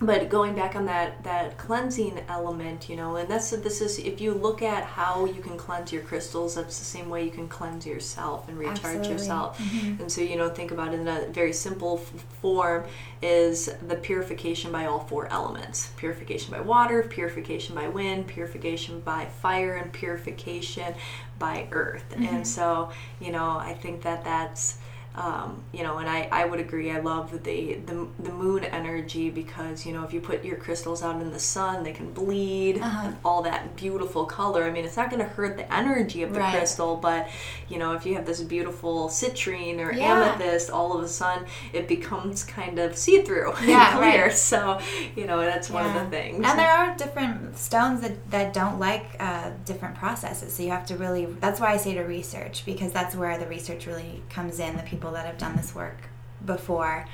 but 0.00 0.28
going 0.28 0.54
back 0.54 0.74
on 0.74 0.86
that 0.86 1.22
that 1.22 1.56
cleansing 1.58 2.18
element 2.28 2.88
you 2.88 2.96
know 2.96 3.16
and 3.16 3.28
that's 3.28 3.50
this 3.50 3.80
is 3.80 3.98
if 3.98 4.20
you 4.20 4.32
look 4.32 4.62
at 4.62 4.84
how 4.84 5.24
you 5.26 5.40
can 5.40 5.56
cleanse 5.56 5.92
your 5.92 6.02
crystals 6.02 6.54
that's 6.54 6.78
the 6.78 6.84
same 6.84 7.08
way 7.08 7.24
you 7.24 7.30
can 7.30 7.48
cleanse 7.48 7.86
yourself 7.86 8.48
and 8.48 8.58
recharge 8.58 8.78
Absolutely. 8.78 9.10
yourself 9.10 9.58
mm-hmm. 9.58 10.00
and 10.00 10.10
so 10.10 10.20
you 10.20 10.36
know 10.36 10.48
think 10.48 10.70
about 10.70 10.92
it 10.92 11.00
in 11.00 11.08
a 11.08 11.26
very 11.28 11.52
simple 11.52 12.00
f- 12.02 12.24
form 12.40 12.84
is 13.20 13.70
the 13.86 13.94
purification 13.96 14.72
by 14.72 14.86
all 14.86 15.00
four 15.00 15.26
elements 15.28 15.90
purification 15.96 16.50
by 16.50 16.60
water 16.60 17.02
purification 17.02 17.74
by 17.74 17.88
wind 17.88 18.26
purification 18.26 19.00
by 19.00 19.26
fire 19.40 19.76
and 19.76 19.92
purification 19.92 20.94
by 21.38 21.66
earth 21.72 22.04
mm-hmm. 22.10 22.34
and 22.34 22.46
so 22.46 22.90
you 23.20 23.30
know 23.30 23.56
i 23.58 23.72
think 23.74 24.02
that 24.02 24.24
that's 24.24 24.78
um, 25.14 25.62
you 25.72 25.82
know, 25.82 25.98
and 25.98 26.08
I, 26.08 26.26
I 26.32 26.46
would 26.46 26.58
agree. 26.58 26.90
I 26.90 27.00
love 27.00 27.44
the, 27.44 27.74
the 27.74 28.08
the 28.18 28.32
moon 28.32 28.64
energy 28.64 29.28
because 29.28 29.84
you 29.84 29.92
know 29.92 30.04
if 30.04 30.12
you 30.14 30.20
put 30.20 30.42
your 30.42 30.56
crystals 30.56 31.02
out 31.02 31.20
in 31.20 31.30
the 31.30 31.38
sun, 31.38 31.84
they 31.84 31.92
can 31.92 32.12
bleed 32.12 32.78
uh-huh. 32.78 33.08
and 33.08 33.16
all 33.22 33.42
that 33.42 33.76
beautiful 33.76 34.24
color. 34.24 34.64
I 34.64 34.70
mean, 34.70 34.86
it's 34.86 34.96
not 34.96 35.10
going 35.10 35.22
to 35.22 35.28
hurt 35.28 35.58
the 35.58 35.72
energy 35.72 36.22
of 36.22 36.32
the 36.32 36.40
right. 36.40 36.56
crystal, 36.56 36.96
but 36.96 37.28
you 37.68 37.78
know 37.78 37.92
if 37.92 38.06
you 38.06 38.14
have 38.14 38.24
this 38.24 38.40
beautiful 38.40 39.08
citrine 39.08 39.80
or 39.80 39.92
yeah. 39.92 40.14
amethyst, 40.14 40.70
all 40.70 40.96
of 40.96 41.04
a 41.04 41.08
sudden 41.08 41.46
it 41.74 41.88
becomes 41.88 42.42
kind 42.42 42.78
of 42.78 42.96
see 42.96 43.20
through 43.20 43.52
yeah, 43.64 43.90
and 43.90 43.98
clear. 43.98 44.26
Right. 44.28 44.32
So 44.32 44.80
you 45.14 45.26
know 45.26 45.40
that's 45.40 45.68
yeah. 45.68 45.74
one 45.74 45.86
of 45.94 46.04
the 46.04 46.16
things. 46.16 46.36
And 46.36 46.58
there 46.58 46.70
are 46.72 46.96
different 46.96 47.58
stones 47.58 48.00
that 48.00 48.30
that 48.30 48.54
don't 48.54 48.78
like 48.78 49.04
uh, 49.20 49.50
different 49.66 49.94
processes, 49.96 50.54
so 50.54 50.62
you 50.62 50.70
have 50.70 50.86
to 50.86 50.96
really. 50.96 51.26
That's 51.26 51.60
why 51.60 51.72
I 51.72 51.76
say 51.76 51.92
to 51.94 52.02
research 52.02 52.64
because 52.64 52.92
that's 52.92 53.14
where 53.14 53.36
the 53.36 53.46
research 53.46 53.86
really 53.86 54.22
comes 54.30 54.58
in. 54.58 54.74
The 54.74 54.82
people 54.82 55.01
people 55.02 55.14
that 55.14 55.26
have 55.26 55.36
done 55.36 55.56
this 55.56 55.74
work 55.74 55.96
before. 56.46 57.04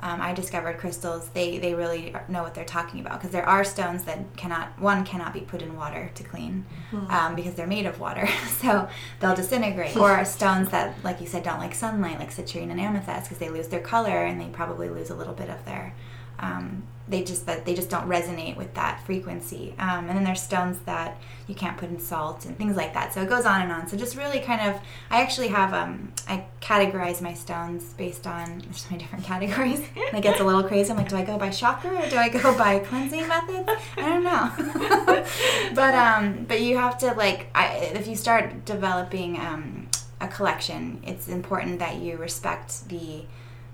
Um, 0.00 0.20
I 0.20 0.32
discovered 0.32 0.78
crystals. 0.78 1.28
They 1.34 1.58
they 1.58 1.74
really 1.74 2.14
know 2.28 2.42
what 2.42 2.54
they're 2.54 2.64
talking 2.64 3.00
about 3.00 3.20
because 3.20 3.32
there 3.32 3.46
are 3.46 3.64
stones 3.64 4.04
that 4.04 4.18
cannot 4.36 4.78
one 4.80 5.04
cannot 5.04 5.32
be 5.34 5.40
put 5.40 5.60
in 5.62 5.76
water 5.76 6.10
to 6.14 6.24
clean 6.24 6.64
mm-hmm. 6.90 7.10
um, 7.10 7.34
because 7.34 7.54
they're 7.54 7.66
made 7.66 7.86
of 7.86 8.00
water, 8.00 8.26
so 8.60 8.88
they'll 9.20 9.36
disintegrate. 9.36 9.96
or 9.96 10.24
stones 10.38 10.70
that, 10.70 10.96
like 11.04 11.20
you 11.20 11.26
said, 11.26 11.42
don't 11.42 11.58
like 11.58 11.74
sunlight, 11.74 12.18
like 12.18 12.30
citrine 12.30 12.70
and 12.70 12.80
amethyst, 12.80 13.24
because 13.24 13.38
they 13.38 13.50
lose 13.50 13.68
their 13.68 13.80
color 13.80 14.24
and 14.24 14.40
they 14.40 14.48
probably 14.48 14.88
lose 14.88 15.10
a 15.10 15.14
little 15.14 15.34
bit 15.34 15.50
of 15.50 15.64
their 15.66 15.94
um, 16.38 16.82
they 17.06 17.22
just 17.22 17.44
that 17.46 17.66
they 17.66 17.74
just 17.74 17.90
don't 17.90 18.08
resonate 18.08 18.56
with 18.56 18.72
that 18.74 19.04
frequency. 19.04 19.74
Um, 19.78 20.08
and 20.08 20.10
then 20.10 20.24
there's 20.24 20.40
stones 20.40 20.78
that 20.86 21.18
you 21.46 21.54
can't 21.54 21.76
put 21.76 21.90
in 21.90 21.98
salt 21.98 22.46
and 22.46 22.56
things 22.56 22.76
like 22.76 22.94
that. 22.94 23.12
So 23.12 23.20
it 23.20 23.28
goes 23.28 23.44
on 23.44 23.60
and 23.60 23.70
on. 23.70 23.86
So 23.88 23.96
just 23.96 24.16
really 24.16 24.40
kind 24.40 24.62
of, 24.62 24.80
I 25.10 25.20
actually 25.20 25.48
have 25.48 25.74
um, 25.74 26.12
I 26.26 26.46
categorize 26.62 27.20
my 27.20 27.34
stones 27.34 27.92
based 27.92 28.26
on 28.26 28.60
there's 28.60 28.82
so 28.82 28.90
many 28.90 29.02
different 29.02 29.24
categories. 29.32 29.80
and 29.80 30.16
it 30.16 30.22
gets 30.22 30.40
a 30.40 30.44
little 30.44 30.62
crazy. 30.64 30.90
I'm 30.90 30.96
like, 30.96 31.10
do 31.10 31.16
I 31.16 31.24
go 31.24 31.36
by 31.36 31.50
chakra 31.50 31.90
or 31.90 32.08
do 32.08 32.16
I 32.16 32.30
go 32.30 32.56
by 32.56 32.78
cleansing 32.78 33.28
methods? 33.28 33.68
I 33.96 34.08
don't 34.08 34.24
know. 34.24 35.24
but 35.74 35.94
um, 35.94 36.44
but 36.48 36.62
you 36.62 36.78
have 36.78 36.96
to 36.98 37.12
like, 37.12 37.48
I, 37.54 37.76
if 37.94 38.06
you 38.06 38.16
start 38.16 38.64
developing 38.64 39.38
um, 39.38 39.88
a 40.22 40.28
collection, 40.28 41.02
it's 41.06 41.28
important 41.28 41.80
that 41.80 41.96
you 41.96 42.16
respect 42.16 42.88
the 42.88 43.24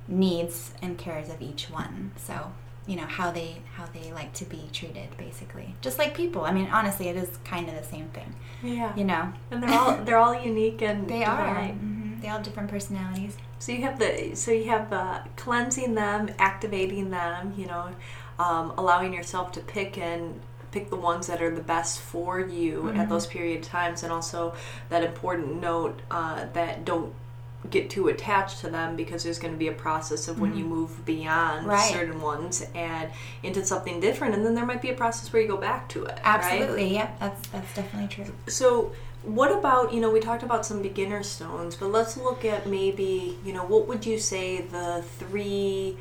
needs 0.09 0.73
and 0.83 0.99
cares 0.99 1.29
of 1.29 1.41
each 1.41 1.71
one. 1.71 2.11
So 2.17 2.53
you 2.87 2.97
know 2.97 3.07
how 3.07 3.31
they 3.31 3.57
how 3.75 3.87
they 3.87 4.13
like 4.13 4.33
to 4.35 4.45
be 4.45 4.69
treated 4.73 5.17
basically. 5.17 5.75
Just 5.81 5.99
like 5.99 6.15
people. 6.15 6.43
I 6.45 6.53
mean 6.53 6.69
honestly 6.73 7.09
it 7.09 7.17
is 7.17 7.31
kind 7.45 7.69
of 7.69 7.75
the 7.75 7.85
same 7.85 8.09
thing. 8.09 8.35
Yeah. 8.63 8.95
You 8.97 9.05
know? 9.05 9.33
And 9.51 9.63
they're 9.63 9.79
all 9.79 9.97
they're 10.05 10.19
all 10.19 10.35
unique 10.35 10.83
and 10.83 11.09
they 11.09 11.25
are. 11.25 11.55
mm-hmm. 11.55 12.21
they 12.21 12.29
all 12.29 12.37
have 12.37 12.43
different 12.43 12.71
personalities. 12.71 13.37
So 13.59 13.73
you 13.73 13.83
have 13.83 13.99
the 13.99 14.35
so 14.35 14.51
you 14.51 14.65
have 14.65 14.91
the 14.91 15.23
cleansing 15.37 15.95
them 15.95 16.31
activating 16.39 17.11
them 17.11 17.55
you 17.57 17.67
know 17.67 17.91
um, 18.39 18.73
allowing 18.79 19.13
yourself 19.13 19.53
to 19.53 19.61
pick 19.61 19.99
and 19.99 20.41
pick 20.73 20.89
the 20.89 20.97
ones 20.97 21.27
that 21.27 21.43
are 21.43 21.55
the 21.55 21.63
best 21.63 22.01
for 22.01 22.41
you 22.41 22.83
mm-hmm. 22.85 23.01
at 23.01 23.09
those 23.09 23.27
period 23.27 23.63
times 23.63 24.03
and 24.03 24.13
also 24.13 24.55
that 24.89 25.03
important 25.03 25.61
note 25.61 26.01
uh, 26.11 26.47
that 26.53 26.85
don't 26.85 27.13
get 27.69 27.91
too 27.91 28.09
attached 28.09 28.61
to 28.61 28.71
them 28.71 28.97
because 28.97 29.23
there's 29.23 29.39
going 29.39 29.53
to 29.53 29.59
be 29.59 29.69
a 29.69 29.73
process 29.73 30.29
of 30.29 30.41
when 30.41 30.51
mm-hmm. 30.51 30.61
you 30.61 30.65
move 30.65 31.05
beyond 31.05 31.67
right. 31.67 31.93
certain 31.93 32.21
ones 32.21 32.67
and 32.75 33.11
into 33.43 33.65
something 33.65 34.01
different 34.01 34.35
and 34.35 34.45
then 34.45 34.55
there 34.55 34.65
might 34.65 34.81
be 34.81 34.89
a 34.89 34.95
process 34.95 35.31
where 35.33 35.43
you 35.43 35.49
go 35.49 35.59
back 35.59 35.87
to 35.89 36.05
it 36.05 36.19
absolutely 36.25 36.85
right? 36.85 36.93
yep 36.93 37.21
that's 37.21 37.49
that's 37.49 37.75
definitely 37.75 38.09
true 38.09 38.33
so 38.49 38.93
what 39.23 39.53
about 39.53 39.93
you 39.93 40.01
know 40.01 40.11
we 40.11 40.21
talked 40.21 40.43
about 40.43 40.65
some 40.65 40.81
beginner 40.81 41.23
stones 41.23 41.77
but 41.77 41.89
let's 41.89 42.17
look 42.17 42.45
at 42.47 42.67
maybe 42.67 43.37
you 43.45 43.53
know 43.53 43.65
what 43.65 43.87
would 43.87 44.07
you 44.07 44.19
say 44.19 44.63
the 44.63 45.05
three 45.19 45.97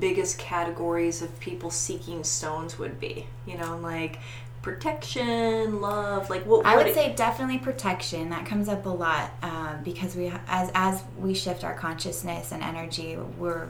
biggest 0.00 0.38
categories 0.38 1.22
of 1.22 1.38
people 1.38 1.70
seeking 1.70 2.24
stones 2.24 2.76
would 2.78 2.98
be 2.98 3.26
you 3.46 3.56
know 3.56 3.76
like 3.78 4.18
protection, 4.64 5.82
love? 5.82 6.30
Like 6.30 6.46
what? 6.46 6.64
I 6.64 6.76
would 6.76 6.86
it, 6.86 6.94
say 6.94 7.14
definitely 7.14 7.58
protection. 7.58 8.30
That 8.30 8.46
comes 8.46 8.68
up 8.68 8.86
a 8.86 8.88
lot 8.88 9.30
uh, 9.42 9.76
because 9.84 10.16
we, 10.16 10.32
as 10.48 10.70
as 10.74 11.04
we 11.18 11.34
shift 11.34 11.62
our 11.64 11.74
consciousness 11.74 12.50
and 12.50 12.62
energy, 12.62 13.16
we're 13.38 13.68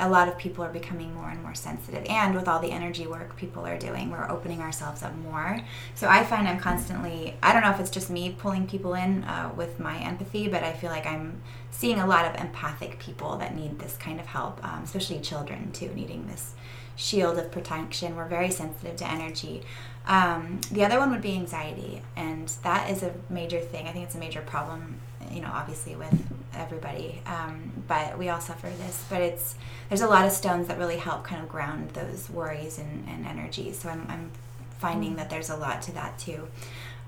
a 0.00 0.08
lot 0.08 0.28
of 0.28 0.38
people 0.38 0.64
are 0.64 0.72
becoming 0.72 1.14
more 1.14 1.28
and 1.28 1.42
more 1.42 1.54
sensitive 1.54 2.02
and 2.08 2.34
with 2.34 2.48
all 2.48 2.58
the 2.58 2.70
energy 2.70 3.06
work 3.06 3.36
people 3.36 3.66
are 3.66 3.78
doing 3.78 4.10
we're 4.10 4.26
opening 4.30 4.62
ourselves 4.62 5.02
up 5.02 5.14
more 5.16 5.60
so 5.94 6.08
i 6.08 6.24
find 6.24 6.48
i'm 6.48 6.58
constantly 6.58 7.34
i 7.42 7.52
don't 7.52 7.60
know 7.60 7.70
if 7.70 7.78
it's 7.78 7.90
just 7.90 8.08
me 8.08 8.34
pulling 8.38 8.66
people 8.66 8.94
in 8.94 9.22
uh, 9.24 9.52
with 9.58 9.78
my 9.78 9.98
empathy 9.98 10.48
but 10.48 10.62
i 10.62 10.72
feel 10.72 10.88
like 10.88 11.04
i'm 11.04 11.38
seeing 11.70 11.98
a 11.98 12.06
lot 12.06 12.24
of 12.24 12.40
empathic 12.40 12.98
people 12.98 13.36
that 13.36 13.54
need 13.54 13.78
this 13.78 13.94
kind 13.98 14.18
of 14.18 14.24
help 14.24 14.58
um, 14.64 14.82
especially 14.84 15.20
children 15.20 15.70
too 15.72 15.90
needing 15.94 16.26
this 16.28 16.54
shield 16.98 17.38
of 17.38 17.50
protection 17.50 18.14
we're 18.14 18.28
very 18.28 18.50
sensitive 18.50 18.96
to 18.96 19.08
energy 19.08 19.62
um, 20.08 20.60
the 20.72 20.84
other 20.84 20.98
one 20.98 21.10
would 21.10 21.20
be 21.20 21.34
anxiety, 21.34 22.00
and 22.16 22.48
that 22.62 22.88
is 22.90 23.02
a 23.02 23.12
major 23.28 23.60
thing. 23.60 23.86
I 23.86 23.92
think 23.92 24.06
it's 24.06 24.14
a 24.14 24.18
major 24.18 24.40
problem, 24.40 24.98
you 25.30 25.42
know, 25.42 25.50
obviously 25.52 25.96
with 25.96 26.14
everybody, 26.54 27.20
um, 27.26 27.70
but 27.86 28.18
we 28.18 28.30
all 28.30 28.40
suffer 28.40 28.70
this. 28.70 29.04
But 29.10 29.20
it's 29.20 29.54
there's 29.90 30.00
a 30.00 30.08
lot 30.08 30.24
of 30.24 30.32
stones 30.32 30.66
that 30.68 30.78
really 30.78 30.96
help 30.96 31.24
kind 31.24 31.42
of 31.42 31.48
ground 31.50 31.90
those 31.90 32.30
worries 32.30 32.78
and, 32.78 33.06
and 33.06 33.26
energies. 33.26 33.78
So 33.80 33.90
I'm, 33.90 34.06
I'm 34.08 34.30
finding 34.78 35.16
that 35.16 35.28
there's 35.28 35.50
a 35.50 35.56
lot 35.56 35.82
to 35.82 35.92
that 35.92 36.18
too. 36.18 36.48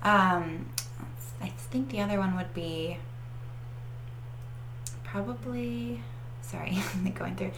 Um, 0.03 0.67
I 1.41 1.47
think 1.47 1.89
the 1.89 2.01
other 2.01 2.19
one 2.19 2.37
would 2.37 2.53
be 2.53 2.99
probably. 5.03 6.01
Sorry, 6.43 6.77
going 7.15 7.35
through 7.35 7.51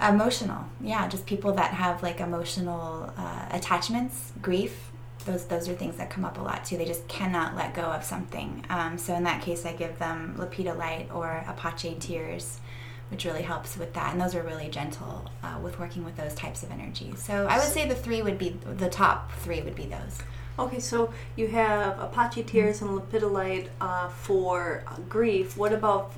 emotional. 0.00 0.64
Yeah 0.80 1.08
just 1.08 1.26
people 1.26 1.52
that 1.54 1.72
have 1.72 2.02
like 2.02 2.20
emotional 2.20 3.12
uh, 3.16 3.46
attachments 3.50 4.32
grief 4.40 4.90
those 5.24 5.44
those 5.46 5.68
are 5.68 5.74
things 5.74 5.96
that 5.96 6.08
come 6.10 6.24
up 6.24 6.38
a 6.38 6.40
lot 6.42 6.64
too. 6.64 6.76
They 6.76 6.84
just 6.84 7.06
cannot 7.08 7.56
let 7.56 7.74
go 7.74 7.82
of 7.82 8.04
something. 8.04 8.64
Um, 8.70 8.96
so 8.98 9.14
in 9.14 9.24
that 9.24 9.42
case 9.42 9.64
i 9.66 9.72
give 9.72 9.98
them 9.98 10.34
lepidolite 10.38 11.14
or 11.14 11.44
apache 11.48 11.96
tears 12.00 12.60
which 13.10 13.24
really 13.24 13.40
helps 13.42 13.78
with 13.78 13.94
that. 13.94 14.12
And 14.12 14.20
those 14.20 14.34
are 14.34 14.42
really 14.42 14.68
gentle 14.68 15.30
uh, 15.42 15.58
with 15.62 15.78
working 15.78 16.04
with 16.04 16.16
those 16.16 16.34
types 16.34 16.62
of 16.62 16.70
energies 16.70 17.22
so 17.22 17.46
i 17.46 17.58
would 17.58 17.68
say 17.68 17.88
the 17.88 17.94
three 17.94 18.22
would 18.22 18.38
be 18.38 18.50
the 18.76 18.88
top 18.88 19.32
three 19.40 19.62
would 19.62 19.74
be 19.74 19.86
those 19.86 20.18
Okay, 20.58 20.80
so 20.80 21.12
you 21.36 21.46
have 21.48 22.00
Apache 22.00 22.42
tears 22.42 22.82
and 22.82 22.90
lepidolite 22.90 23.68
uh, 23.80 24.08
for 24.08 24.82
grief. 25.08 25.56
What 25.56 25.72
about 25.72 26.12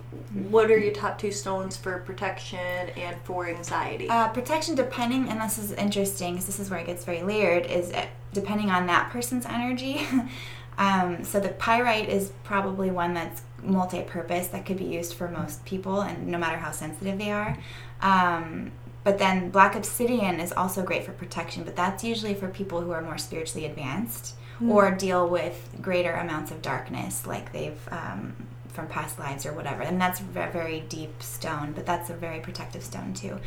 what 0.48 0.70
are 0.70 0.78
your 0.78 0.94
top 0.94 1.18
two 1.18 1.30
stones 1.30 1.76
for 1.76 1.98
protection 1.98 2.58
and 2.58 3.20
for 3.22 3.48
anxiety? 3.48 4.08
Uh, 4.08 4.28
protection, 4.28 4.74
depending, 4.74 5.28
and 5.28 5.38
this 5.40 5.58
is 5.58 5.72
interesting 5.72 6.34
because 6.34 6.46
this 6.46 6.58
is 6.58 6.70
where 6.70 6.80
it 6.80 6.86
gets 6.86 7.04
very 7.04 7.22
layered, 7.22 7.66
is 7.66 7.92
uh, 7.92 8.06
depending 8.32 8.70
on 8.70 8.86
that 8.86 9.10
person's 9.10 9.44
energy. 9.44 10.06
um, 10.78 11.22
so 11.22 11.38
the 11.38 11.50
pyrite 11.50 12.08
is 12.08 12.32
probably 12.42 12.90
one 12.90 13.12
that's 13.12 13.42
multi-purpose 13.62 14.46
that 14.48 14.64
could 14.64 14.78
be 14.78 14.84
used 14.84 15.12
for 15.12 15.28
most 15.28 15.62
people, 15.66 16.00
and 16.00 16.26
no 16.26 16.38
matter 16.38 16.56
how 16.56 16.70
sensitive 16.70 17.18
they 17.18 17.30
are. 17.30 17.58
Um, 18.00 18.72
but 19.04 19.18
then 19.18 19.50
black 19.50 19.74
obsidian 19.74 20.40
is 20.40 20.52
also 20.52 20.82
great 20.82 21.04
for 21.04 21.12
protection, 21.12 21.64
but 21.64 21.76
that's 21.76 22.04
usually 22.04 22.34
for 22.34 22.48
people 22.48 22.80
who 22.80 22.90
are 22.90 23.02
more 23.02 23.18
spiritually 23.18 23.66
advanced 23.66 24.34
mm. 24.60 24.70
or 24.70 24.90
deal 24.90 25.28
with 25.28 25.70
greater 25.80 26.12
amounts 26.12 26.50
of 26.50 26.62
darkness, 26.62 27.26
like 27.26 27.52
they've 27.52 27.88
um, 27.90 28.34
from 28.68 28.86
past 28.86 29.18
lives 29.18 29.46
or 29.46 29.52
whatever. 29.52 29.82
And 29.82 30.00
that's 30.00 30.20
a 30.20 30.24
very 30.24 30.80
deep 30.88 31.22
stone, 31.22 31.72
but 31.72 31.86
that's 31.86 32.10
a 32.10 32.14
very 32.14 32.40
protective 32.40 32.82
stone 32.82 33.14
too. 33.14 33.38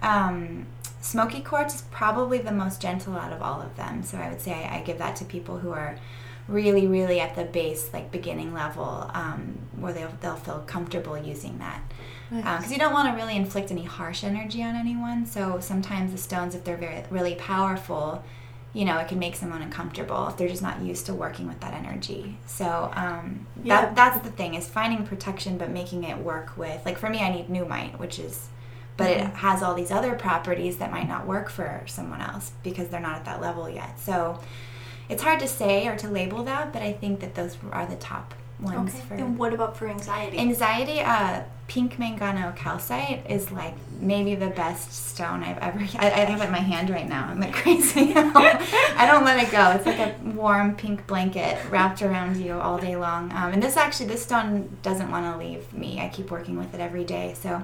Um, 0.00 0.66
smoky 1.00 1.40
quartz 1.40 1.76
is 1.76 1.82
probably 1.90 2.38
the 2.38 2.52
most 2.52 2.80
gentle 2.80 3.16
out 3.16 3.32
of 3.32 3.42
all 3.42 3.60
of 3.60 3.76
them. 3.76 4.02
So 4.02 4.18
I 4.18 4.28
would 4.28 4.40
say 4.40 4.52
I, 4.52 4.78
I 4.78 4.82
give 4.82 4.98
that 4.98 5.16
to 5.16 5.24
people 5.24 5.58
who 5.58 5.70
are 5.70 5.96
really, 6.48 6.86
really 6.86 7.20
at 7.20 7.36
the 7.36 7.44
base, 7.44 7.90
like 7.92 8.10
beginning 8.10 8.52
level, 8.52 9.10
um, 9.14 9.58
where 9.76 9.92
they'll, 9.92 10.12
they'll 10.20 10.36
feel 10.36 10.62
comfortable 10.66 11.16
using 11.16 11.58
that 11.58 11.82
because 12.36 12.66
um, 12.66 12.72
you 12.72 12.78
don't 12.78 12.92
want 12.92 13.10
to 13.10 13.22
really 13.22 13.36
inflict 13.36 13.70
any 13.70 13.84
harsh 13.84 14.24
energy 14.24 14.62
on 14.62 14.74
anyone. 14.74 15.26
So 15.26 15.60
sometimes 15.60 16.12
the 16.12 16.18
stones, 16.18 16.54
if 16.54 16.64
they're 16.64 16.76
very 16.76 17.04
really 17.10 17.34
powerful, 17.34 18.24
you 18.72 18.86
know, 18.86 18.98
it 18.98 19.08
can 19.08 19.18
make 19.18 19.36
someone 19.36 19.60
uncomfortable 19.60 20.28
if 20.28 20.38
they're 20.38 20.48
just 20.48 20.62
not 20.62 20.80
used 20.80 21.04
to 21.06 21.14
working 21.14 21.46
with 21.46 21.60
that 21.60 21.74
energy. 21.74 22.38
So 22.46 22.90
um, 22.94 23.46
yeah. 23.62 23.82
that 23.82 23.96
that's 23.96 24.24
the 24.24 24.30
thing 24.32 24.54
is 24.54 24.66
finding 24.66 25.06
protection, 25.06 25.58
but 25.58 25.70
making 25.70 26.04
it 26.04 26.16
work 26.18 26.56
with. 26.56 26.84
Like 26.86 26.98
for 26.98 27.10
me, 27.10 27.18
I 27.18 27.30
need 27.30 27.48
Nuummite, 27.48 27.98
which 27.98 28.18
is, 28.18 28.48
but 28.96 29.08
mm-hmm. 29.08 29.26
it 29.26 29.36
has 29.36 29.62
all 29.62 29.74
these 29.74 29.90
other 29.90 30.14
properties 30.14 30.78
that 30.78 30.90
might 30.90 31.08
not 31.08 31.26
work 31.26 31.50
for 31.50 31.82
someone 31.86 32.22
else 32.22 32.52
because 32.62 32.88
they're 32.88 33.00
not 33.00 33.16
at 33.16 33.24
that 33.26 33.42
level 33.42 33.68
yet. 33.68 34.00
So 34.00 34.40
it's 35.08 35.22
hard 35.22 35.40
to 35.40 35.48
say 35.48 35.86
or 35.86 35.96
to 35.96 36.08
label 36.08 36.44
that, 36.44 36.72
but 36.72 36.82
I 36.82 36.92
think 36.92 37.20
that 37.20 37.34
those 37.34 37.56
are 37.70 37.86
the 37.86 37.96
top 37.96 38.34
ones 38.60 38.94
okay. 38.94 39.04
for. 39.06 39.14
And 39.14 39.38
what 39.38 39.52
about 39.52 39.76
for 39.76 39.88
anxiety? 39.88 40.38
Anxiety, 40.38 41.00
uh, 41.00 41.42
pink 41.72 41.96
mangano 41.96 42.54
calcite 42.54 43.24
is 43.30 43.50
like 43.50 43.72
maybe 43.98 44.34
the 44.34 44.48
best 44.48 44.92
stone 44.92 45.42
I've 45.42 45.56
ever. 45.56 45.78
I, 45.98 46.06
I 46.06 46.24
have 46.26 46.42
it 46.42 46.44
in 46.44 46.52
my 46.52 46.58
hand 46.58 46.90
right 46.90 47.08
now. 47.08 47.28
I'm 47.30 47.40
like 47.40 47.54
crazy. 47.62 48.12
I 48.14 49.08
don't 49.10 49.24
let 49.24 49.42
it 49.42 49.50
go. 49.50 49.70
It's 49.70 49.86
like 49.86 49.98
a 49.98 50.14
warm 50.22 50.76
pink 50.76 51.06
blanket 51.06 51.58
wrapped 51.70 52.02
around 52.02 52.36
you 52.36 52.60
all 52.60 52.76
day 52.76 52.94
long. 52.96 53.32
Um, 53.32 53.54
and 53.54 53.62
this 53.62 53.78
actually, 53.78 54.08
this 54.08 54.22
stone 54.22 54.76
doesn't 54.82 55.10
want 55.10 55.32
to 55.32 55.42
leave 55.42 55.72
me. 55.72 55.98
I 55.98 56.08
keep 56.08 56.30
working 56.30 56.58
with 56.58 56.74
it 56.74 56.80
every 56.80 57.04
day. 57.04 57.34
So 57.40 57.62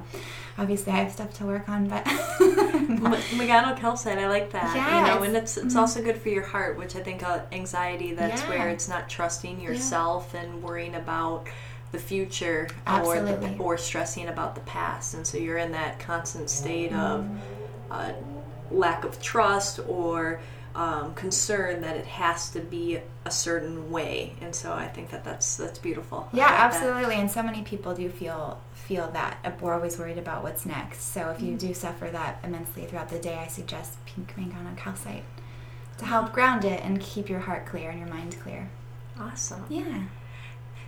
obviously 0.57 0.95
I 0.95 0.97
have 0.97 1.13
stuff 1.13 1.35
to 1.35 1.45
work 1.45 1.69
on, 1.69 1.87
but 1.87 2.03
Mangano 2.07 3.77
calcite, 3.79 4.17
I 4.17 4.27
like 4.31 4.51
that. 4.53 4.75
Yeah, 4.75 5.01
you 5.01 5.15
know, 5.15 5.23
and 5.23 5.37
it's 5.37 5.59
it's 5.59 5.67
mm-hmm. 5.67 5.79
also 5.79 6.03
good 6.03 6.17
for 6.17 6.31
your 6.31 6.45
heart, 6.45 6.79
which 6.79 6.97
I 6.97 7.01
think 7.01 7.23
uh, 7.23 7.41
anxiety. 7.53 8.15
That's 8.15 8.41
yeah. 8.41 8.49
where 8.49 8.69
it's 8.71 8.89
not 8.89 9.11
trusting 9.11 9.61
yourself 9.61 10.31
yeah. 10.33 10.45
and 10.45 10.63
worrying 10.63 10.95
about 10.95 11.47
the 11.93 11.99
future 11.99 12.69
or 12.87 13.21
the, 13.21 13.57
or 13.59 13.79
stressing 13.79 14.29
about 14.29 14.55
the 14.55 14.61
past, 14.63 15.15
and 15.15 15.27
so 15.27 15.39
you're 15.39 15.59
in 15.59 15.73
that 15.73 15.99
constant 15.99 16.51
state 16.51 16.93
of 16.93 17.27
uh, 17.91 18.13
lack 18.71 19.05
of 19.05 19.21
trust 19.23 19.81
or 19.89 20.41
um, 20.75 21.15
concern 21.15 21.81
that 21.81 21.97
it 21.97 22.07
has 22.07 22.51
to 22.51 22.61
be 22.61 23.01
a 23.25 23.31
certain 23.31 23.91
way, 23.91 24.35
and 24.41 24.55
so 24.55 24.73
I 24.73 24.87
think 24.87 25.11
that 25.11 25.25
that's 25.25 25.57
that's 25.57 25.79
beautiful. 25.79 26.29
Yeah, 26.33 26.45
like 26.45 26.61
absolutely. 26.61 27.15
That. 27.17 27.21
And 27.21 27.31
so 27.31 27.43
many 27.43 27.63
people 27.63 27.95
do 27.95 28.09
feel 28.09 28.61
feel 28.75 29.11
that 29.13 29.61
we're 29.61 29.75
always 29.75 29.99
worried 29.99 30.19
about 30.19 30.43
what's 30.43 30.65
next. 30.65 31.13
So 31.13 31.31
if 31.31 31.43
you 31.43 31.55
mm. 31.55 31.59
do 31.59 31.75
suffer 31.75 32.09
that 32.11 32.39
immensely 32.45 32.85
throughout 32.85 33.09
the 33.09 33.19
day, 33.19 33.37
I 33.37 33.47
suggest 33.49 34.05
pink 34.07 34.35
mangano 34.37 34.77
calcite 34.77 35.25
to 35.99 36.05
help 36.05 36.33
ground 36.33 36.65
it 36.65 36.83
and 36.85 37.01
keep 37.01 37.29
your 37.29 37.41
heart 37.41 37.67
clear 37.67 37.91
and 37.91 37.99
your 37.99 38.09
mind 38.09 38.37
clear. 38.41 38.69
Awesome. 39.19 39.65
Yeah. 39.69 40.05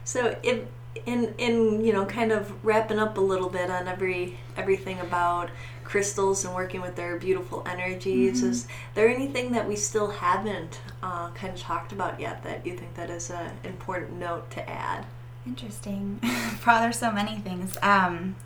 So 0.04 0.36
if 0.42 0.60
in 1.06 1.34
in 1.38 1.84
you 1.84 1.92
know 1.92 2.04
kind 2.04 2.32
of 2.32 2.64
wrapping 2.64 2.98
up 2.98 3.16
a 3.16 3.20
little 3.20 3.48
bit 3.48 3.70
on 3.70 3.86
every 3.86 4.36
everything 4.56 4.98
about 5.00 5.50
crystals 5.84 6.44
and 6.44 6.54
working 6.54 6.80
with 6.80 6.94
their 6.94 7.16
beautiful 7.16 7.64
energies 7.66 8.40
mm-hmm. 8.40 8.50
is 8.50 8.66
there 8.94 9.08
anything 9.08 9.52
that 9.52 9.66
we 9.66 9.74
still 9.74 10.08
haven't 10.08 10.80
uh, 11.02 11.30
kind 11.30 11.52
of 11.52 11.58
talked 11.58 11.92
about 11.92 12.20
yet 12.20 12.42
that 12.44 12.64
you 12.64 12.76
think 12.76 12.94
that 12.94 13.10
is 13.10 13.30
an 13.30 13.50
important 13.64 14.12
note 14.12 14.50
to 14.50 14.68
add? 14.68 15.04
Interesting. 15.46 16.20
Probably 16.60 16.82
there's 16.82 16.98
so 16.98 17.10
many 17.10 17.38
things. 17.38 17.76
Um, 17.82 18.36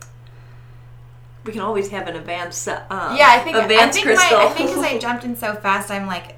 we 1.43 1.51
can 1.51 1.61
always 1.61 1.89
have 1.89 2.07
an 2.07 2.15
advanced 2.15 2.67
uh, 2.67 2.81
yeah 2.89 3.27
i 3.29 3.39
think 3.39 3.55
advanced 3.55 3.99
I 3.99 4.01
think 4.01 4.05
crystal 4.07 4.37
my, 4.39 4.45
i 4.45 4.49
think 4.49 4.69
because 4.69 4.83
i 4.83 4.97
jumped 4.97 5.25
in 5.25 5.35
so 5.35 5.53
fast 5.53 5.91
i'm 5.91 6.07
like 6.07 6.37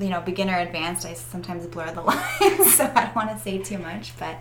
you 0.00 0.08
know, 0.08 0.20
beginner 0.20 0.58
advanced, 0.58 1.04
I 1.04 1.14
sometimes 1.14 1.66
blur 1.66 1.92
the 1.92 2.00
lines, 2.02 2.74
so 2.74 2.90
I 2.94 3.04
don't 3.04 3.16
want 3.16 3.30
to 3.30 3.38
say 3.38 3.58
too 3.58 3.78
much. 3.78 4.12
But 4.18 4.40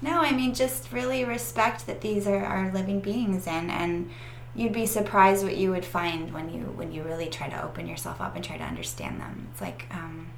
no, 0.00 0.20
I 0.20 0.32
mean, 0.32 0.54
just 0.54 0.92
really 0.92 1.24
respect 1.24 1.86
that 1.86 2.00
these 2.00 2.26
are, 2.26 2.44
are 2.44 2.72
living 2.72 3.00
beings, 3.00 3.46
and 3.46 3.70
and 3.70 4.10
you'd 4.54 4.72
be 4.72 4.86
surprised 4.86 5.44
what 5.44 5.56
you 5.56 5.70
would 5.70 5.84
find 5.84 6.32
when 6.32 6.52
you 6.52 6.60
when 6.60 6.92
you 6.92 7.02
really 7.02 7.28
try 7.28 7.48
to 7.48 7.64
open 7.64 7.86
yourself 7.86 8.20
up 8.20 8.36
and 8.36 8.44
try 8.44 8.56
to 8.56 8.64
understand 8.64 9.20
them. 9.20 9.48
It's 9.52 9.60
like 9.60 9.86
um, 9.90 10.28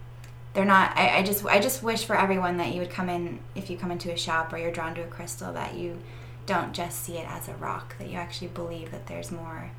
they're 0.55 0.65
not. 0.65 0.97
I, 0.97 1.19
I 1.19 1.23
just 1.23 1.45
I 1.45 1.61
just 1.61 1.83
wish 1.83 2.05
for 2.05 2.17
everyone 2.17 2.57
that 2.57 2.73
you 2.73 2.81
would 2.81 2.91
come 2.91 3.09
in 3.09 3.41
if 3.55 3.69
you 3.69 3.77
come 3.77 3.91
into 3.91 4.13
a 4.13 4.17
shop 4.17 4.53
or 4.53 4.59
you're 4.59 4.73
drawn 4.73 4.95
to 4.95 5.03
a 5.03 5.07
crystal 5.07 5.53
that 5.53 5.75
you 5.75 5.99
don't 6.47 6.73
just 6.73 7.03
see 7.03 7.19
it 7.19 7.27
as 7.29 7.49
a 7.49 7.55
rock, 7.55 7.99
that 7.99 8.09
you 8.09 8.17
actually 8.17 8.49
believe 8.49 8.91
that 8.93 9.07
there's 9.07 9.31
more 9.31 9.71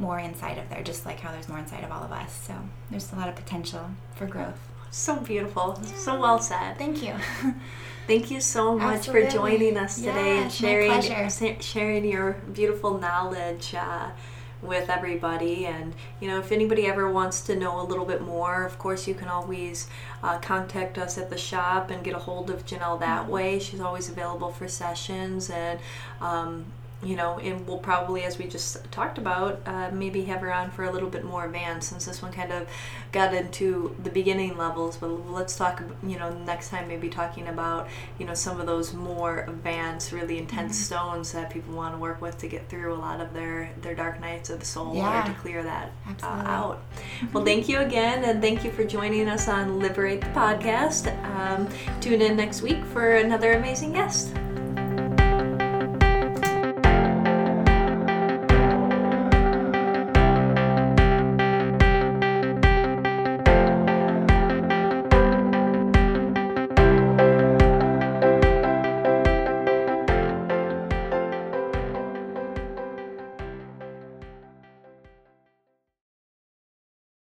more 0.00 0.18
inside 0.18 0.58
of 0.58 0.68
there, 0.70 0.82
just 0.82 1.06
like 1.06 1.20
how 1.20 1.30
there's 1.30 1.48
more 1.48 1.58
inside 1.58 1.84
of 1.84 1.92
all 1.92 2.02
of 2.02 2.10
us. 2.10 2.32
So 2.46 2.54
there's 2.90 3.12
a 3.12 3.16
lot 3.16 3.28
of 3.28 3.36
potential 3.36 3.90
for 4.16 4.26
growth. 4.26 4.58
So 4.90 5.16
beautiful. 5.16 5.78
Yeah. 5.82 5.94
So 5.96 6.20
well 6.20 6.40
said. 6.40 6.78
Thank 6.78 7.02
you. 7.02 7.14
Thank 8.06 8.30
you 8.30 8.40
so 8.40 8.76
much 8.76 9.08
Absolutely. 9.08 9.30
for 9.30 9.36
joining 9.36 9.76
us 9.76 9.96
today 9.96 10.36
yeah, 10.36 10.42
and 10.42 10.52
sharing 10.52 11.60
sharing 11.60 12.04
your 12.04 12.32
beautiful 12.52 12.98
knowledge. 12.98 13.74
Uh, 13.74 14.10
with 14.62 14.90
everybody. 14.90 15.66
And, 15.66 15.94
you 16.20 16.28
know, 16.28 16.38
if 16.38 16.52
anybody 16.52 16.86
ever 16.86 17.10
wants 17.10 17.40
to 17.42 17.56
know 17.56 17.80
a 17.80 17.84
little 17.84 18.04
bit 18.04 18.22
more, 18.22 18.64
of 18.64 18.78
course, 18.78 19.06
you 19.06 19.14
can 19.14 19.28
always 19.28 19.88
uh, 20.22 20.38
contact 20.38 20.98
us 20.98 21.16
at 21.18 21.30
the 21.30 21.38
shop 21.38 21.90
and 21.90 22.04
get 22.04 22.14
a 22.14 22.18
hold 22.18 22.50
of 22.50 22.66
Janelle 22.66 23.00
that 23.00 23.22
mm-hmm. 23.22 23.30
way. 23.30 23.58
She's 23.58 23.80
always 23.80 24.08
available 24.08 24.50
for 24.52 24.68
sessions. 24.68 25.50
And, 25.50 25.80
um, 26.20 26.66
you 27.02 27.16
know, 27.16 27.38
and 27.38 27.66
we'll 27.66 27.78
probably, 27.78 28.24
as 28.24 28.36
we 28.36 28.46
just 28.46 28.90
talked 28.90 29.16
about, 29.16 29.60
uh, 29.64 29.90
maybe 29.90 30.22
have 30.24 30.40
her 30.40 30.52
on 30.52 30.70
for 30.70 30.84
a 30.84 30.92
little 30.92 31.08
bit 31.08 31.24
more 31.24 31.46
advanced 31.46 31.88
since 31.88 32.04
this 32.04 32.20
one 32.20 32.30
kind 32.32 32.52
of 32.52 32.68
got 33.10 33.32
into 33.32 33.96
the 34.02 34.10
beginning 34.10 34.58
levels. 34.58 34.98
But 34.98 35.08
let's 35.30 35.56
talk, 35.56 35.82
you 36.06 36.18
know, 36.18 36.30
next 36.44 36.68
time 36.68 36.88
maybe 36.88 37.08
talking 37.08 37.48
about, 37.48 37.88
you 38.18 38.26
know, 38.26 38.34
some 38.34 38.60
of 38.60 38.66
those 38.66 38.92
more 38.92 39.44
advanced, 39.48 40.12
really 40.12 40.36
intense 40.36 40.76
mm-hmm. 40.76 40.94
stones 40.94 41.32
that 41.32 41.50
people 41.50 41.74
want 41.74 41.94
to 41.94 41.98
work 41.98 42.20
with 42.20 42.36
to 42.38 42.48
get 42.48 42.68
through 42.68 42.92
a 42.92 42.96
lot 42.96 43.20
of 43.20 43.32
their 43.32 43.70
their 43.80 43.94
dark 43.94 44.20
nights 44.20 44.50
of 44.50 44.60
the 44.60 44.66
soul 44.66 44.94
yeah. 44.94 45.22
or 45.22 45.26
to 45.26 45.34
clear 45.40 45.62
that 45.62 45.92
uh, 46.22 46.26
out. 46.26 46.82
well, 47.32 47.44
thank 47.44 47.68
you 47.68 47.78
again, 47.78 48.24
and 48.24 48.42
thank 48.42 48.62
you 48.62 48.70
for 48.70 48.84
joining 48.84 49.26
us 49.28 49.48
on 49.48 49.78
Liberate 49.78 50.20
the 50.20 50.26
podcast. 50.28 51.10
Um, 51.24 51.68
tune 52.00 52.20
in 52.20 52.36
next 52.36 52.60
week 52.60 52.84
for 52.86 53.16
another 53.16 53.52
amazing 53.54 53.92
guest. 53.92 54.34